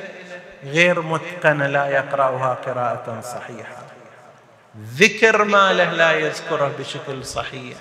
غير 0.63 1.01
متقنة 1.01 1.67
لا 1.67 1.85
يقرأها 1.87 2.53
قراءة 2.53 3.21
صحيحة. 3.21 3.83
ذكر 4.95 5.43
ماله 5.43 5.91
لا 5.91 6.11
يذكره 6.11 6.71
بشكل 6.79 7.25
صحيح. 7.25 7.77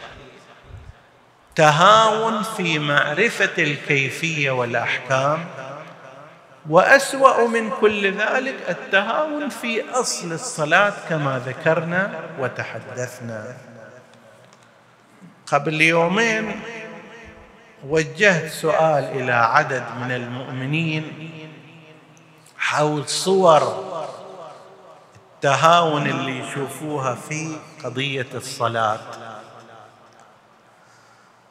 تهاون 1.55 2.43
في 2.43 2.79
معرفة 2.79 3.63
الكيفية 3.63 4.51
والأحكام. 4.51 5.45
وأسوأ 6.69 7.47
من 7.47 7.71
كل 7.71 8.13
ذلك 8.13 8.55
التهاون 8.69 9.49
في 9.49 9.91
أصل 9.91 10.33
الصلاة 10.33 10.93
كما 11.09 11.43
ذكرنا 11.47 12.11
وتحدثنا. 12.39 13.57
قبل 15.53 15.81
يومين 15.81 16.61
وجهت 17.85 18.51
سؤال 18.53 19.05
إلى 19.05 19.33
عدد 19.33 19.85
من 20.01 20.13
المؤمنين 20.13 21.31
حول 22.59 23.09
صور 23.09 23.85
التهاون 25.35 26.07
اللي 26.07 26.39
يشوفوها 26.39 27.15
في 27.15 27.57
قضية 27.85 28.27
الصلاة. 28.35 28.99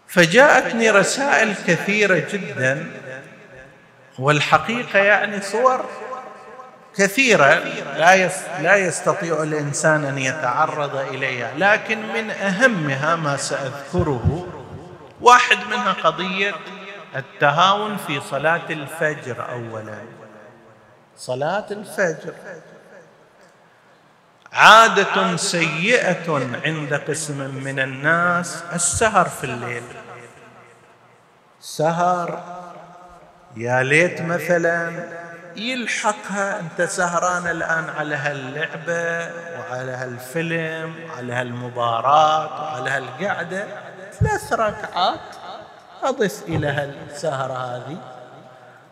فجاءتني 0.07 0.89
رسائل 0.89 1.55
كثيرة 1.67 2.27
جدا 2.33 2.91
والحقيقة 4.19 4.99
يعني 4.99 5.41
صور 5.41 5.85
كثيرة 6.97 7.53
لا 7.97 8.29
لا 8.61 8.75
يستطيع 8.75 9.43
الإنسان 9.43 10.05
أن 10.05 10.17
يتعرض 10.17 10.95
إليها 10.95 11.51
لكن 11.57 12.13
من 12.13 12.31
أهمها 12.31 13.15
ما 13.15 13.37
سأذكره 13.37 14.47
واحد 15.21 15.57
منها 15.71 15.93
قضية 15.93 16.55
التهاون 17.15 17.97
في 17.97 18.21
صلاة 18.21 18.69
الفجر 18.69 19.49
اولا. 19.51 19.97
صلاة 21.17 21.65
الفجر. 21.71 22.33
عادة 24.53 25.35
سيئة 25.35 26.49
عند 26.65 26.93
قسم 26.93 27.55
من 27.63 27.79
الناس 27.79 28.63
السهر 28.73 29.29
في 29.29 29.43
الليل. 29.43 29.83
سهر 31.61 32.43
يا 33.57 33.83
ليت 33.83 34.21
مثلا 34.21 34.91
يلحقها. 35.57 36.59
انت 36.59 36.81
سهران 36.81 37.47
الآن 37.47 37.89
على 37.89 38.15
هاللعبة 38.15 39.31
وعلى 39.59 39.91
هالفيلم 39.91 40.95
وعلى 41.09 41.33
هالمباراة 41.33 42.63
وعلى 42.63 42.89
هالقعدة. 42.89 43.67
ثلاث 44.19 44.53
ركعات 44.53 45.19
أضف 46.03 46.43
إلى 46.47 46.67
هالسهرة 46.67 47.53
هذه. 47.53 47.97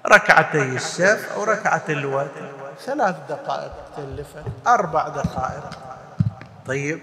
ركعتي 0.08 0.62
الشف 0.62 1.32
أو 1.36 1.44
ركعة 1.44 1.84
الوتر. 1.90 2.52
ثلاث 2.86 3.16
دقائق 3.30 3.74
تلفت 3.98 4.68
أربع 4.68 5.08
دقائق. 5.08 5.70
طيب. 6.68 7.00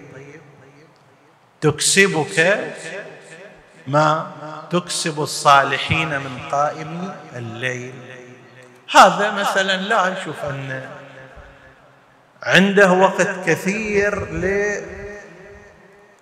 تكسبك 1.61 2.67
ما 3.87 4.31
تكسب 4.71 5.21
الصالحين 5.21 6.09
من 6.09 6.39
قائم 6.51 7.13
الليل. 7.35 7.93
هذا 8.95 9.31
مثلا 9.31 9.77
لا 9.77 10.13
أشوف 10.13 10.45
أن 10.45 10.89
عنده 12.43 12.91
وقت 12.91 13.29
كثير 13.45 14.31
ل 14.31 14.73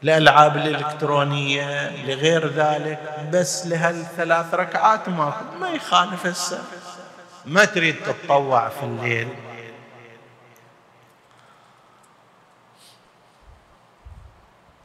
الالعاب 0.03 0.57
الإلكترونية 0.57 1.89
لغير 2.05 2.47
ذلك 2.47 2.99
بس 3.33 3.67
لهالثلاث 3.67 4.53
ركعات 4.53 5.09
ما 5.09 5.33
ما 5.59 5.69
يخالف 5.69 6.25
السر. 6.25 6.59
ما 7.45 7.65
تريد 7.65 7.95
تتطوع 8.05 8.69
في 8.69 8.83
الليل. 8.83 9.27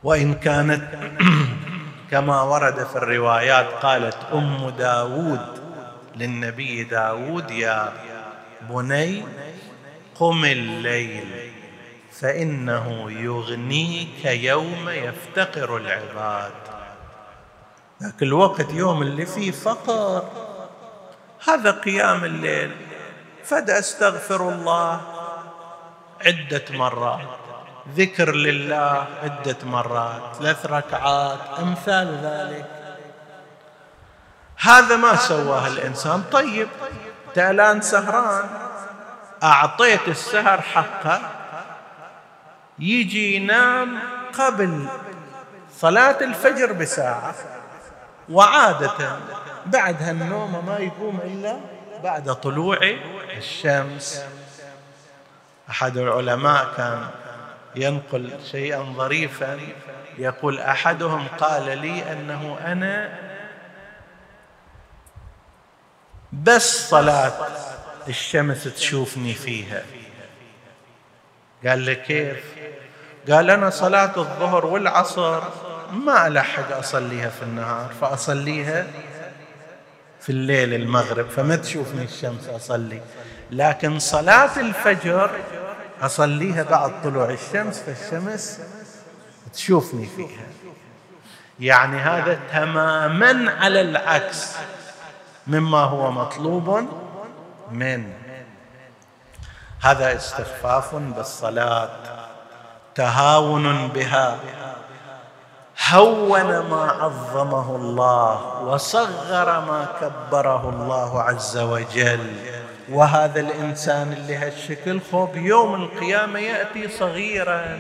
وإن 0.02 0.34
كانت 0.34 0.84
كما 2.10 2.42
ورد 2.42 2.86
في 2.86 2.96
الروايات 2.96 3.66
قالت 3.66 4.16
أم 4.32 4.70
داود 4.70 5.65
للنبي 6.16 6.84
داود 6.84 7.50
يا 7.50 7.92
بني 8.70 9.24
قم 10.14 10.44
الليل 10.44 11.52
فإنه 12.12 13.10
يغنيك 13.10 14.24
يوم 14.24 14.88
يفتقر 14.88 15.76
العباد. 15.76 16.52
ذاك 18.02 18.22
الوقت 18.22 18.72
يوم 18.72 19.02
اللي 19.02 19.26
فيه 19.26 19.50
فقر. 19.50 20.28
هذا 21.48 21.70
قيام 21.70 22.24
الليل 22.24 22.70
فد 23.44 23.70
أستغفر 23.70 24.48
الله 24.48 25.00
عدة 26.26 26.64
مرات. 26.70 27.28
ذكر 27.94 28.34
لله 28.34 29.06
عدة 29.22 29.56
مرات 29.64 30.36
ثلاث 30.36 30.66
ركعات 30.66 31.38
أمثال 31.58 32.18
ذلك. 32.22 32.75
هذا 34.60 34.96
ما 34.96 35.16
سواه 35.16 35.66
الإنسان. 35.66 36.22
طيب 36.32 36.68
الآن 37.36 37.80
سهران 37.80 38.48
أعطيت 39.42 40.08
السهر 40.08 40.60
حقه 40.60 41.20
يجي 42.78 43.36
ينام 43.36 43.98
قبل 44.38 44.88
صلاة 45.76 46.16
الفجر 46.20 46.72
بساعة 46.72 47.34
وعادة 48.28 49.18
بعد 49.66 50.02
هالنوم 50.02 50.66
ما 50.66 50.78
يقوم 50.78 51.20
إلا 51.24 51.56
بعد 52.02 52.34
طلوع 52.34 52.78
الشمس. 53.36 54.22
أحد 55.70 55.96
العلماء 55.96 56.66
كان 56.76 57.06
ينقل 57.76 58.30
شيئا 58.50 58.94
ظريفا 58.96 59.58
يقول 60.18 60.60
أحدهم 60.60 61.26
قال 61.38 61.78
لي 61.78 62.12
أنه 62.12 62.58
أنا 62.66 63.18
بس 66.42 66.90
صلاة 66.90 67.32
الشمس 68.08 68.64
تشوفني 68.64 69.34
فيها. 69.34 69.82
قال 71.66 71.86
له 71.86 71.92
كيف؟ 71.92 72.44
قال 73.30 73.50
أنا 73.50 73.70
صلاة 73.70 74.12
الظهر 74.16 74.66
والعصر 74.66 75.42
ما 75.92 76.26
ألحق 76.26 76.76
أصليها 76.76 77.28
في 77.28 77.42
النهار 77.42 77.92
فأصليها 78.00 78.86
في 80.20 80.30
الليل 80.32 80.74
المغرب 80.74 81.28
فما 81.28 81.56
تشوفني 81.56 82.04
الشمس 82.04 82.48
أصلي. 82.48 83.00
لكن 83.50 83.98
صلاة 83.98 84.60
الفجر 84.60 85.30
أصليها 86.00 86.62
بعد 86.62 87.02
طلوع 87.02 87.30
الشمس 87.30 87.78
فالشمس 87.78 88.60
تشوفني 89.52 90.08
فيها. 90.16 90.46
يعني 91.60 91.96
هذا 91.96 92.40
تماما 92.52 93.50
على 93.50 93.80
العكس. 93.80 94.56
مما 95.46 95.78
هو 95.78 96.10
مطلوب 96.10 96.88
من. 97.70 98.12
هذا 99.80 100.16
استخفاف 100.16 100.94
بالصلاة. 100.94 101.90
تهاون 102.94 103.88
بها. 103.88 104.38
هون 105.90 106.58
ما 106.58 106.90
عظمه 107.00 107.76
الله 107.76 108.62
وصغر 108.62 109.60
ما 109.60 109.88
كبره 110.00 110.68
الله 110.68 111.22
عز 111.22 111.58
وجل. 111.58 112.34
وهذا 112.88 113.40
الإنسان 113.40 114.12
اللي 114.12 114.36
هالشكل 114.36 115.00
خوب 115.10 115.36
يوم 115.36 115.74
القيامة 115.74 116.38
يأتي 116.38 116.88
صغيرا. 116.88 117.78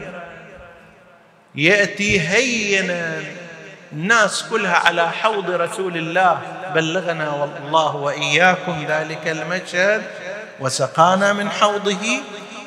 يأتي 1.54 2.20
هينا. 2.20 3.22
الناس 3.92 4.48
كلها 4.50 4.76
على 4.76 5.10
حوض 5.10 5.50
رسول 5.50 5.96
الله. 5.96 6.55
بلغنا 6.76 7.44
الله 7.44 7.96
وإياكم 7.96 8.84
ذلك 8.88 9.28
المشهد 9.28 10.02
وسقانا 10.60 11.32
من 11.32 11.50
حوضه 11.50 12.20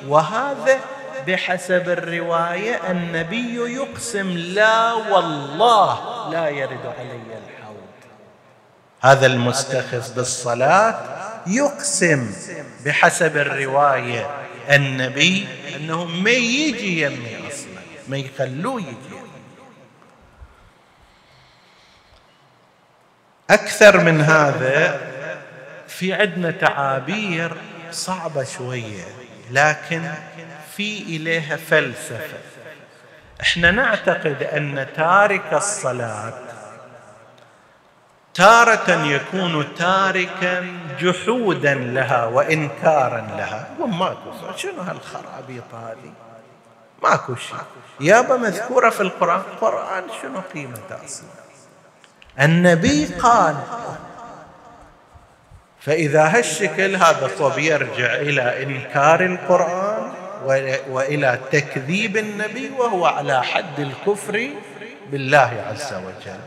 وهذا 0.07 0.79
بحسب 1.27 1.89
الرواية 1.89 2.91
النبي 2.91 3.55
يقسم 3.55 4.37
لا 4.37 4.93
والله 4.93 6.29
لا 6.31 6.49
يرد 6.49 6.85
علي 6.99 7.11
الحوض. 7.11 7.89
هذا 9.01 9.25
المستخف 9.25 10.15
بالصلاة 10.15 10.95
يقسم 11.47 12.31
بحسب 12.85 13.37
الرواية 13.37 14.29
النبي 14.71 15.47
أنه 15.75 16.05
ما 16.05 16.31
يجي 16.31 17.01
يمي 17.01 17.37
أصلا 17.47 17.81
ما 18.07 18.17
يخلوه 18.17 18.81
يجي. 18.81 19.08
أكثر 23.49 24.03
من 24.03 24.21
هذا 24.21 24.99
في 25.87 26.13
عندنا 26.13 26.51
تعابير 26.51 27.51
صعبة 27.91 28.43
شوية 28.43 29.03
لكن 29.51 30.11
في 30.75 31.01
إليها 31.01 31.55
فلسفة. 31.55 32.37
إحنا 33.41 33.71
نعتقد 33.71 34.43
أن 34.43 34.87
تارك 34.95 35.53
الصلاة 35.53 36.33
تارة 38.33 39.05
يكون 39.05 39.75
تاركا 39.75 40.79
جحودا 40.99 41.73
لها 41.73 42.25
وإنكارا 42.25 43.27
لها. 43.37 43.69
وماكو 43.79 44.31
شنو 44.55 44.81
هالخرابيط 44.81 45.73
هذه؟ 45.73 46.13
ماكو 47.03 47.35
شيء. 47.35 47.57
يابا 47.99 48.37
مذكورة 48.37 48.89
في 48.89 49.01
القرآن. 49.01 49.39
القرآن 49.39 50.03
شنو 50.21 50.39
قيمته 50.53 51.05
أصلا؟ 51.05 51.48
النبي 52.41 53.05
قال 53.05 53.55
فإذا 55.79 56.23
هالشكل 56.23 56.95
هذا 56.95 57.29
صوب 57.37 57.57
يرجع 57.57 58.15
إلى 58.15 58.63
إنكار 58.63 59.25
القرآن 59.25 60.11
وإلى 60.89 61.39
تكذيب 61.51 62.17
النبي 62.17 62.69
وهو 62.77 63.05
على 63.05 63.43
حد 63.43 63.79
الكفر 63.79 64.49
بالله 65.11 65.65
عز 65.69 65.93
وجل. 65.93 66.39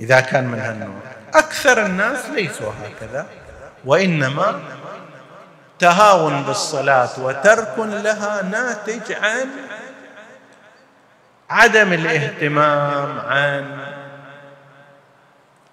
إذا 0.00 0.20
كان 0.20 0.44
من 0.44 0.58
هالنوع. 0.58 1.00
أكثر 1.34 1.86
الناس 1.86 2.26
ليسوا 2.28 2.72
هكذا 2.82 3.26
وإنما 3.84 4.60
تهاون 5.78 6.42
بالصلاة 6.42 7.20
وترك 7.20 7.74
لها 7.78 8.42
ناتج 8.42 9.12
عن 9.12 9.48
عدم 11.50 11.92
الاهتمام 11.92 13.18
عن 13.20 13.78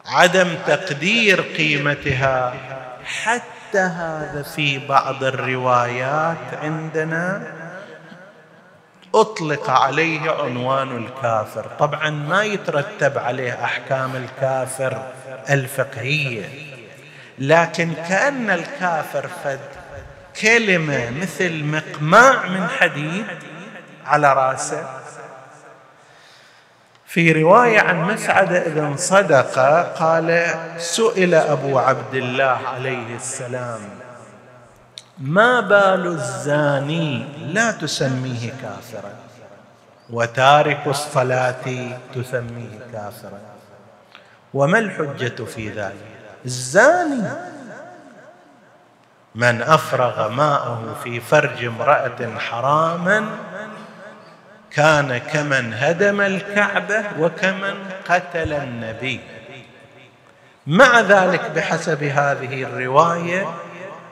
عدم 0.10 0.56
تقدير 0.68 1.42
قيمتها. 1.42 2.54
حتى 3.24 3.80
هذا 3.80 4.44
في 4.56 4.88
بعض 4.88 5.24
الروايات 5.24 6.54
عندنا 6.62 7.54
أطلق 9.16 9.70
عليه 9.70 10.32
عنوان 10.32 10.98
الكافر. 10.98 11.66
طبعا 11.80 12.10
ما 12.10 12.44
يترتب 12.44 13.18
عليه 13.18 13.64
أحكام 13.64 14.16
الكافر 14.16 15.02
الفقهية 15.50 16.50
لكن 17.40 17.94
كأن 17.94 18.50
الكافر 18.50 19.28
فد 19.44 19.60
كلمة 20.42 21.10
مثل 21.22 21.64
مقماع 21.64 22.46
من 22.46 22.68
حديد 22.68 23.26
على 24.06 24.34
رأسه 24.34 24.99
في 27.10 27.32
رواية 27.32 27.80
عن 27.80 28.02
مسعد 28.02 28.64
بن 28.76 28.98
صدق 28.98 29.60
قال 30.00 30.56
سئل 30.78 31.36
أبو 31.36 31.80
عبد 31.80 32.16
الله 32.16 32.60
عليه 32.68 33.16
السلام 33.16 33.80
ما 35.18 35.60
بال 35.60 36.08
الزاني 36.08 37.26
لا 37.54 37.72
تسميه 37.72 38.54
كافرا 38.62 39.14
وتارك 40.10 40.88
الصلاة 40.88 41.92
تسميه 42.16 42.80
كافرا 42.94 43.40
وما 44.54 44.80
الحجة 44.80 45.44
في 45.44 45.70
ذلك؟ 45.70 46.20
الزاني 46.46 47.30
من 49.36 49.62
أفرغ 49.62 50.30
ماءه 50.30 50.96
في 51.04 51.20
فرج 51.20 51.66
امرأة 51.66 52.38
حراما 52.38 53.26
كان 54.72 55.18
كمن 55.18 55.74
هدم 55.74 56.22
الكعبة 56.22 57.04
وكمن 57.20 57.76
قتل 58.10 58.54
النبي. 58.54 59.20
مع 60.68 61.00
ذلك 61.00 61.52
بحسب 61.56 62.04
هذه 62.04 62.64
الرواية 62.64 63.48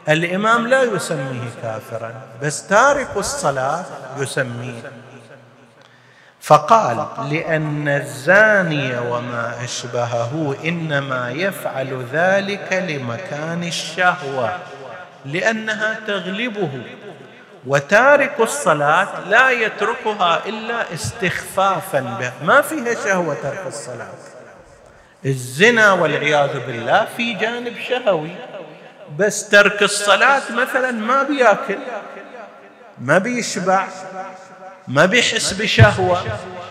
الإمام 0.10 0.68
لا 0.68 0.84
يسميه 0.84 1.50
كافرا 1.62 2.14
بس 2.42 2.68
تارك 2.68 3.18
الصلاة 3.18 3.86
يسميه. 4.18 4.92
فقال 6.42 7.08
لأن 7.32 7.88
الزاني 7.88 8.98
وما 8.98 9.64
أشبهه 9.64 10.56
إنما 10.66 11.32
يفعل 11.32 12.06
ذلك 12.14 12.74
لمكان 12.74 13.64
الشهوة 13.64 14.58
لأنها 15.26 16.00
تغلبه 16.08 16.70
وتارك 17.68 18.40
الصلاة 18.40 19.20
لا 19.30 19.50
يتركها 19.50 20.46
إلا 20.46 20.94
استخفافا 20.94 22.00
بها. 22.00 22.34
ما 22.44 22.62
فيها 22.62 22.94
شهوة 22.94 23.34
ترك 23.44 23.64
الصلاة. 23.68 24.10
الزنا 25.26 25.92
والعياذ 25.94 26.60
بالله 26.60 27.08
في 27.18 27.34
جانب 27.34 27.80
شهوي. 27.90 28.36
بس 29.18 29.50
ترك 29.50 29.84
الصلاة 29.84 30.52
مثلا 30.52 30.92
ما 30.92 31.24
بيأكل 31.24 31.78
ما 33.02 33.18
بيشبع 33.18 33.88
ما 34.88 35.06
بيحس 35.06 35.54
بشهوة 35.54 36.24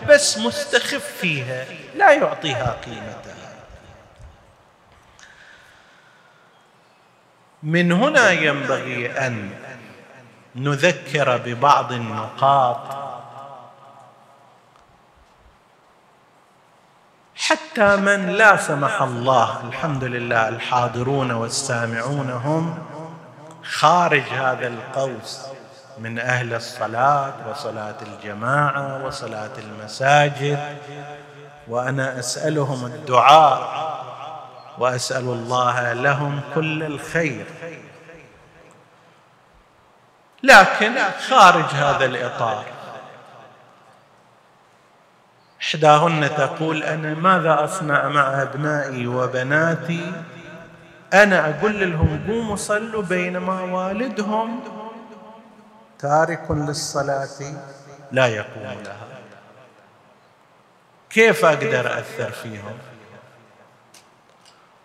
بس 0.09 0.37
مستخف 0.37 1.11
فيها 1.21 1.65
لا 1.95 2.11
يعطيها 2.11 2.77
قيمتها. 2.85 3.37
من 7.63 7.91
هنا 7.91 8.31
ينبغي 8.31 9.11
أن 9.11 9.49
نذكر 10.57 11.37
ببعض 11.37 11.91
النقاط. 11.91 12.77
حتى 17.35 17.95
من 17.95 18.29
لا 18.29 18.57
سمح 18.57 19.01
الله 19.01 19.61
الحمد 19.67 20.03
لله 20.03 20.49
الحاضرون 20.49 21.31
والسامعون 21.31 22.29
هم 22.29 22.77
خارج 23.63 24.21
هذا 24.21 24.67
القوس 24.67 25.41
من 25.97 26.19
أهل 26.19 26.53
الصلاة 26.53 27.33
وصلاة 27.49 27.95
الجماعة 28.01 29.05
وصلاة 29.05 29.51
المساجد. 29.57 30.59
وأنا 31.67 32.19
أسألهم 32.19 32.85
الدعاء 32.85 33.87
وأسأل 34.77 35.23
الله 35.23 35.93
لهم 35.93 36.39
كل 36.55 36.83
الخير. 36.83 37.45
لكن 40.43 40.95
خارج 41.29 41.65
هذا 41.65 42.05
الإطار. 42.05 42.65
إحداهن 45.61 46.29
تقول 46.37 46.83
أنا 46.83 47.13
ماذا 47.13 47.63
أصنع 47.63 48.07
مع 48.07 48.41
أبنائي 48.41 49.07
وبناتي؟ 49.07 50.11
أنا 51.13 51.49
أقول 51.49 51.91
لهم 51.91 52.23
قوموا 52.27 52.55
صلوا 52.55 53.03
بينما 53.03 53.61
والدهم. 53.61 54.59
تارك 55.99 56.51
للصلاة 56.51 57.37
لا 58.11 58.27
يقوم 58.27 58.83
لها. 58.85 59.07
كيف 61.09 61.45
أقدر 61.45 61.99
أثر 61.99 62.31
فيهم؟ 62.31 62.77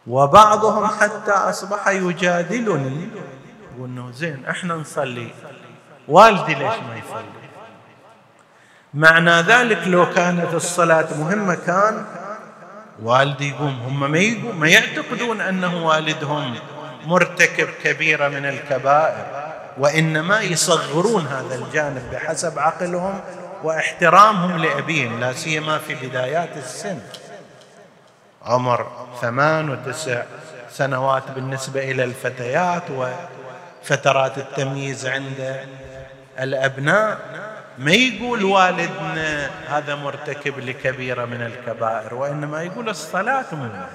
وبعضهم 0.06 0.86
حتى 0.86 1.32
أصبح 1.32 1.88
يجادلني. 1.88 3.08
يقول 3.76 3.88
انه 3.88 4.10
زين 4.10 4.44
إحنا 4.50 4.74
نصلي. 4.74 5.28
والدي 6.08 6.54
ليش 6.54 6.74
ما 6.74 6.96
يصلي؟ 6.96 7.42
معنى 8.94 9.30
ذلك 9.30 9.88
لو 9.88 10.10
كانت 10.10 10.54
الصلاة 10.54 11.06
مهمة 11.18 11.54
كان 11.54 12.04
والدي 13.02 13.48
يقوم. 13.50 13.80
هم 13.80 14.10
ما 14.10 14.18
يقوم 14.18 14.60
ما 14.60 14.68
يعتقدون 14.68 15.40
أنه 15.40 15.86
والدهم 15.86 16.58
مرتكب 17.06 17.68
كبيرة 17.84 18.28
من 18.28 18.46
الكبائر 18.46 19.26
وإنما 19.78 20.40
يصغرون 20.40 21.26
هذا 21.26 21.54
الجانب 21.54 22.02
بحسب 22.12 22.58
عقلهم 22.58 23.20
واحترامهم 23.62 24.58
لأبيهم 24.58 25.20
لا 25.20 25.32
سيما 25.32 25.78
في 25.78 25.94
بدايات 25.94 26.56
السن. 26.56 26.98
عمر 28.42 28.86
ثمان 29.20 29.70
وتسع 29.70 30.22
سنوات 30.70 31.30
بالنسبة 31.34 31.90
إلى 31.90 32.04
الفتيات 32.04 32.90
وفترات 33.82 34.38
التمييز 34.38 35.06
عند 35.06 35.56
الأبناء. 36.40 37.18
ما 37.78 37.92
يقول 37.92 38.44
والدنا 38.44 39.50
هذا 39.68 39.94
مرتكب 39.94 40.58
لكبيرة 40.58 41.24
من 41.24 41.42
الكبائر 41.42 42.14
وإنما 42.14 42.62
يقول 42.62 42.88
الصلاة 42.88 43.44
مهمة. 43.52 43.88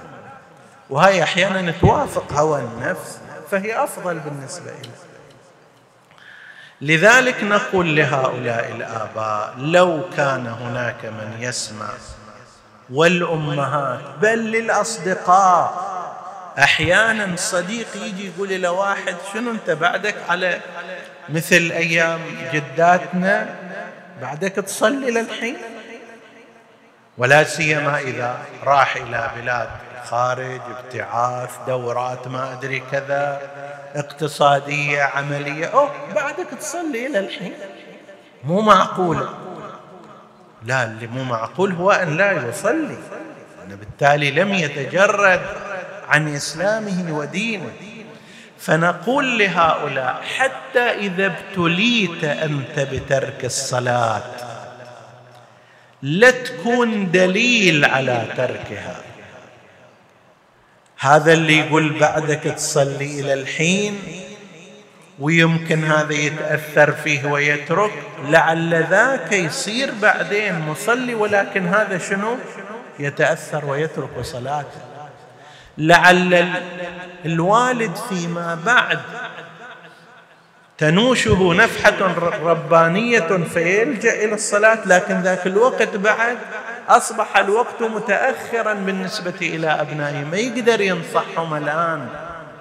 وهي 0.90 1.24
أحيانا 1.24 1.72
توافق 1.72 2.34
هوى 2.34 2.62
النفس 2.62 3.20
فهي 3.52 3.84
أفضل 3.84 4.20
بالنسبة 4.20 4.72
إليه 4.72 5.08
لذلك 6.82 7.44
نقول 7.44 7.96
لهؤلاء 7.96 8.72
الآباء 8.72 9.54
لو 9.58 10.02
كان 10.18 10.48
هناك 10.48 11.06
من 11.06 11.36
يسمع 11.40 11.90
والأمهات 12.90 14.00
بل 14.22 14.52
للأصدقاء 14.52 15.97
أحيانا 16.60 17.36
صديق 17.36 17.88
يجي 17.96 18.28
يقول 18.28 18.52
إلى 18.52 18.68
واحد 18.68 19.16
شنو 19.34 19.52
أنت 19.52 19.70
بعدك 19.70 20.16
على 20.30 20.60
مثل 21.30 21.72
أيام 21.72 22.20
جداتنا؟ 22.54 23.56
بعدك 24.22 24.52
تصلي 24.52 25.12
للحين 25.12 25.58
ولا 27.18 27.44
سيما 27.44 28.00
إذا 28.00 28.38
راح 28.64 28.96
إلى 28.96 29.32
بلاد 29.38 29.70
خارج 30.06 30.62
ابتعاث 30.78 31.50
دورات 31.68 32.28
ما 32.28 32.54
أدري 32.54 32.84
كذا 32.92 33.42
اقتصادية 33.96 35.04
عملية. 35.04 35.66
أوه 35.66 35.92
بعدك 36.16 36.48
تصلي 36.60 37.08
إلى 37.08 37.20
الحين. 37.20 37.54
مو 38.44 38.62
معقولة 38.62 39.30
لا 40.64 40.84
اللي 40.84 41.08
مو 41.08 41.24
معقول 41.24 41.72
هو 41.72 41.92
أن 41.92 42.18
لا 42.18 42.32
يصلي. 42.32 42.98
بالتالي 43.68 44.32
لم 44.32 44.54
يتجرد. 44.54 45.42
عن 46.08 46.36
إسلامه 46.36 47.18
ودينه. 47.18 47.72
فنقول 48.60 49.40
لهؤلاء 49.40 50.22
حتى 50.38 50.80
إذا 50.80 51.26
ابتليت 51.26 52.24
أنت 52.24 52.80
بترك 52.80 53.46
الصلاة 53.46 54.24
لا 56.02 56.32
تكون 56.32 57.12
دليل 57.12 57.86
على 57.86 58.28
تركها. 58.38 59.02
هذا 61.00 61.34
اللي 61.34 61.60
يقول 61.60 62.00
بعدك 62.00 62.40
تصلي 62.40 63.20
إلى 63.20 63.34
الحين 63.34 64.00
ويمكن 65.20 65.84
هذا 65.84 66.14
يتأثر 66.14 66.92
فيه 66.92 67.26
ويترك 67.26 67.92
لعل 68.30 68.84
ذاك 68.84 69.32
يصير 69.32 69.92
بعدين 70.02 70.60
مصلي 70.60 71.16
ولكن 71.16 71.68
هذا 71.68 71.98
شنو؟ 71.98 72.38
يتأثر 73.00 73.66
ويترك 73.66 74.22
صلاته. 74.22 74.87
لعل 75.78 76.50
الوالد 77.26 77.96
فيما 78.10 78.60
بعد. 78.66 79.00
تنوشه 80.78 81.54
نفحة 81.54 82.16
ربانية 82.44 83.44
فيلجأ 83.54 84.14
إلى 84.14 84.34
الصلاة 84.34 84.80
لكن 84.86 85.22
ذاك 85.22 85.48
الوقت 85.48 85.96
بعد 85.96 86.38
أصبح 86.90 87.38
الوقت 87.38 87.82
متأخرا 87.82 88.74
بالنسبة 88.74 89.36
إلى 89.42 89.68
أبنائه. 89.68 90.24
ما 90.24 90.38
يقدر 90.38 90.82
ينصحهم 90.82 91.54
الآن 91.54 92.08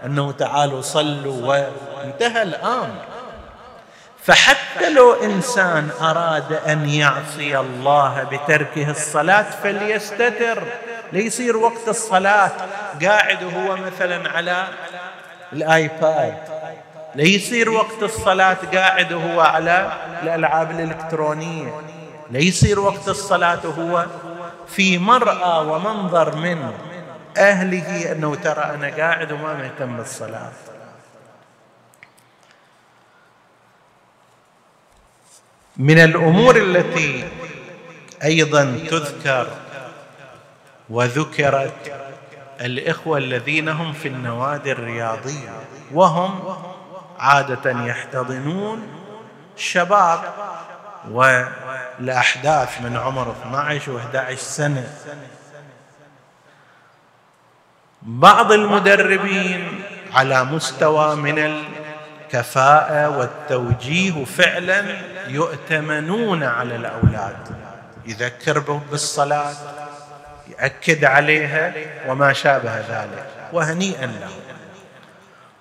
أنه 0.05 0.33
تعالوا 0.33 0.81
صلوا 0.81 1.67
وانتهى 1.97 2.43
الأمر 2.43 2.95
فحتى 4.25 4.91
لو 4.91 5.13
إنسان 5.13 5.89
أراد 6.01 6.53
أن 6.53 6.89
يعصي 6.89 7.59
الله 7.59 8.23
بتركه 8.23 8.91
الصلاة 8.91 9.47
فليستتر. 9.63 10.63
ليصير 11.13 11.57
وقت 11.57 11.89
الصلاة. 11.89 12.53
قاعد 13.03 13.43
وهو 13.43 13.77
مثلا 13.77 14.31
على 14.31 14.69
الآيباد. 15.53 16.35
ليصير 17.15 17.71
وقت 17.71 18.03
الصلاة 18.03 18.57
قاعد 18.75 19.13
وهو 19.13 19.41
على 19.41 19.93
الألعاب 20.23 20.71
الإلكترونية. 20.71 21.81
ليصير 22.31 22.81
وقت 22.81 23.09
الصلاة 23.09 23.61
وهو 23.65 24.07
في 24.69 24.99
مرأى 24.99 25.67
ومنظر 25.67 26.37
من 26.37 26.73
أهله. 27.37 28.13
أنه 28.13 28.35
ترى 28.35 28.65
أنا 28.75 28.97
قاعد 28.97 29.33
وما 29.33 29.55
مهتم 29.55 29.97
بالصلاة. 29.97 30.53
من 35.77 35.99
الأمور 35.99 36.57
التي 36.57 37.29
أيضا 38.25 38.79
تذكر 38.91 39.49
وذكرت 40.91 41.93
الإخوة 42.61 43.19
الذين 43.19 43.69
هم 43.69 43.93
في 43.93 44.09
النوادي 44.09 44.73
الرياضية 44.73 45.51
وهم 45.93 46.57
عادة 47.19 47.71
يحتضنون 47.71 48.89
الشباب 49.57 50.21
والأحداث 51.11 52.81
من 52.81 52.97
عمر 52.97 53.35
12 53.43 54.01
و11 54.01 54.35
سنة. 54.35 54.93
بعض 58.03 58.53
المدربين 58.53 59.83
على 60.13 60.45
مستوى 60.45 61.17
من 61.17 61.39
الكفاءة 62.27 63.19
والتوجيه 63.19 64.25
فعلا 64.25 64.85
يؤتمنون 65.29 66.43
على 66.43 66.77
الأولاد 66.77 67.37
يذكر 68.07 68.59
بالصلاة 68.91 69.55
يأكد 70.61 71.05
عليها 71.05 71.73
وما 72.09 72.33
شابه 72.33 72.79
ذلك 72.79 73.27
وهنيئا 73.53 74.07
له. 74.07 74.31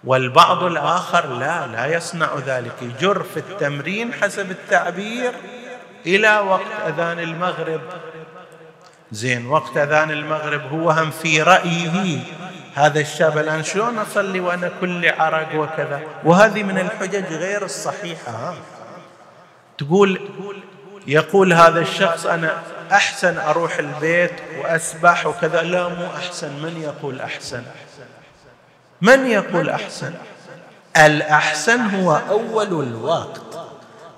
والبعض 0.03 0.63
الآخر 0.63 1.27
لا 1.27 1.67
لا 1.67 1.85
يصنع 1.85 2.29
ذلك. 2.45 2.73
يجر 2.81 3.23
في 3.23 3.37
التمرين 3.37 4.13
حسب 4.13 4.51
التعبير 4.51 5.33
إلى 6.05 6.39
وقت 6.39 6.71
أذان 6.87 7.19
المغرب. 7.19 7.81
زين 9.11 9.47
وقت 9.47 9.77
أذان 9.77 10.11
المغرب 10.11 10.61
هو 10.71 10.91
هم 10.91 11.11
في 11.11 11.41
رأيه. 11.41 12.19
هذا 12.75 12.99
الشاب 12.99 13.37
الآن 13.37 13.63
شلون 13.63 13.97
أصلي 13.97 14.39
وأنا 14.39 14.71
كل 14.81 15.09
عرق 15.09 15.55
وكذا؟ 15.55 16.01
وهذه 16.23 16.63
من 16.63 16.77
الحجج 16.77 17.33
غير 17.33 17.65
الصحيحة. 17.65 18.53
تقول 19.77 20.29
يقول 21.07 21.53
هذا 21.53 21.79
الشخص 21.79 22.25
أنا 22.25 22.63
أحسن 22.91 23.37
أروح 23.37 23.77
البيت 23.77 24.31
وأسبح 24.59 25.25
وكذا. 25.25 25.61
لا 25.61 25.87
مو 25.87 26.05
أحسن. 26.05 26.49
من 26.49 26.81
يقول 26.81 27.21
أحسن؟ 27.21 27.63
من 29.01 29.27
يقول 29.27 29.69
أحسن؟ 29.69 30.13
الأحسن 30.97 31.81
هو 31.81 32.21
أول 32.29 32.83
الوقت 32.83 33.41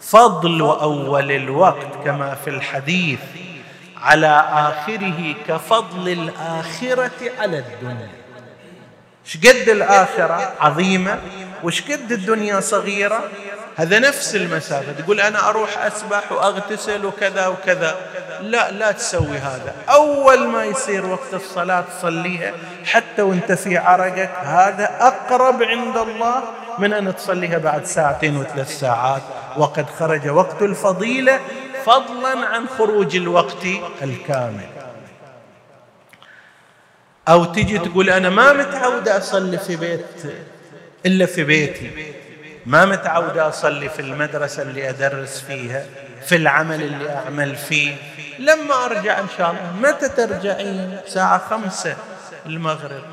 فضل 0.02 0.62
اول 0.62 1.32
الوقت 1.32 1.96
كما 2.06 2.36
في 2.36 2.50
الحديث 2.50 3.20
على 3.98 4.46
آخره 4.52 5.36
كفضل 5.48 6.10
الآخرة 6.10 7.32
على 7.40 7.60
الدنيا. 7.60 8.10
شقد 9.26 9.70
الآخرة 9.70 10.54
عظيمة 10.60 11.20
وشقد 11.64 12.12
الدنيا 12.12 12.60
صغيرة 12.60 13.24
هذا 13.78 14.00
نفس 14.00 14.36
المسافة. 14.36 14.92
تقول 14.92 15.22
أنا 15.22 15.50
أروح 15.50 15.78
أسبح 15.78 16.32
وأغتسل 16.32 17.06
وكذا 17.06 17.48
وكذا. 17.48 17.96
لا 18.42 18.72
لا 18.72 18.92
تسوي 18.92 19.38
هذا. 19.38 19.76
أول 19.90 20.48
ما 20.48 20.66
يصير 20.66 21.06
وقت 21.06 21.34
الصلاة 21.34 21.82
تصليها 21.82 22.54
حتى 22.86 23.22
وأنت 23.22 23.52
في 23.52 23.78
عرقك 23.78 24.32
هذا 24.44 24.98
أقرب 25.00 25.64
عند 25.64 25.98
الله 25.98 26.44
من 26.80 26.94
أن 26.94 27.16
تصليها 27.16 27.58
بعد 27.58 27.86
ساعتين 27.86 28.38
وثلاث 28.38 28.80
ساعات. 28.80 29.22
وقد 29.58 29.86
خرج 30.00 30.28
وقت 30.28 30.62
الفضيلة 30.62 31.40
فضلا 31.86 32.48
عن 32.48 32.68
خروج 32.78 33.16
الوقت 33.16 33.66
الكامل. 34.04 34.70
أو 37.28 37.46
تجي 37.46 37.80
تقول 37.80 38.10
أنا 38.10 38.30
ما 38.30 38.54
متعود 38.54 39.10
أصلي 39.10 39.58
في 39.58 39.76
بيت 39.76 40.06
إلا 41.06 41.26
في 41.26 41.44
بيتي. 41.44 42.14
ما 42.68 42.86
متعود 42.86 43.38
أصلي 43.38 43.90
في 43.90 44.02
المدرسة 44.02 44.62
اللي 44.62 44.90
أدرس 44.90 45.40
فيها 45.48 45.86
في 46.26 46.36
العمل 46.36 46.84
اللي 46.84 47.10
أعمل 47.10 47.56
فيه. 47.56 47.96
لما 48.40 48.86
أرجع 48.86 49.20
إن 49.20 49.28
شاء 49.38 49.50
الله 49.50 49.90
متى 49.90 50.10
ترجعين؟ 50.10 50.98
ساعة 51.08 51.38
خمسة 51.50 51.96
المغرب. 52.46 53.04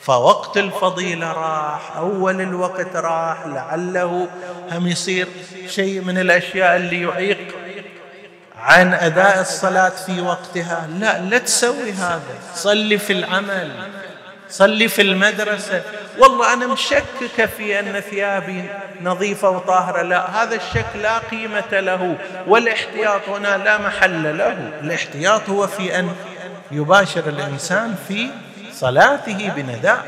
فوقت 0.00 0.56
الفضيلة 0.56 1.32
راح 1.32 1.96
أول 1.96 2.40
الوقت 2.40 2.96
راح 2.96 3.46
لعله 3.46 4.28
هم 4.72 4.86
يصير 4.86 5.28
شيء 5.68 6.00
من 6.00 6.18
الأشياء 6.18 6.76
اللي 6.76 7.02
يعيق. 7.02 7.54
عن 8.58 8.94
أداء 8.94 9.40
الصلاة 9.40 9.88
في 9.88 10.20
وقتها 10.20 10.88
لا 10.98 11.20
لا 11.20 11.38
تسوي 11.38 11.92
هذا. 11.92 12.38
صلي 12.54 12.98
في 12.98 13.12
العمل 13.12 13.70
صلي 14.50 14.88
في 14.88 15.02
المدرسة. 15.02 15.82
والله 16.18 16.52
أنا 16.52 16.66
مشككة 16.66 17.46
في 17.56 17.80
أن 17.80 18.00
ثيابي 18.00 18.64
نظيفة 19.02 19.50
وطاهرة. 19.50 20.02
لا 20.02 20.42
هذا 20.42 20.54
الشك 20.54 20.86
لا 21.02 21.18
قيمة 21.18 21.80
له 21.80 22.16
والاحتياط 22.46 23.28
هنا 23.28 23.58
لا 23.58 23.78
محل 23.78 24.38
له. 24.38 24.70
الاحتياط 24.82 25.48
هو 25.48 25.66
في 25.66 25.98
أن 25.98 26.14
يباشر 26.70 27.28
الإنسان 27.28 27.94
في 28.08 28.30
صلاته 28.72 29.52
بنداء. 29.56 30.04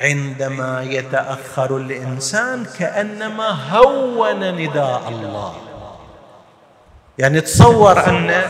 عندما 0.00 0.82
يتأخر 0.82 1.76
الإنسان 1.76 2.66
كأنما 2.78 3.48
هون 3.70 4.54
نداء 4.54 5.02
الله. 5.08 5.54
يعني 7.18 7.40
تصور 7.40 8.06
أن 8.06 8.42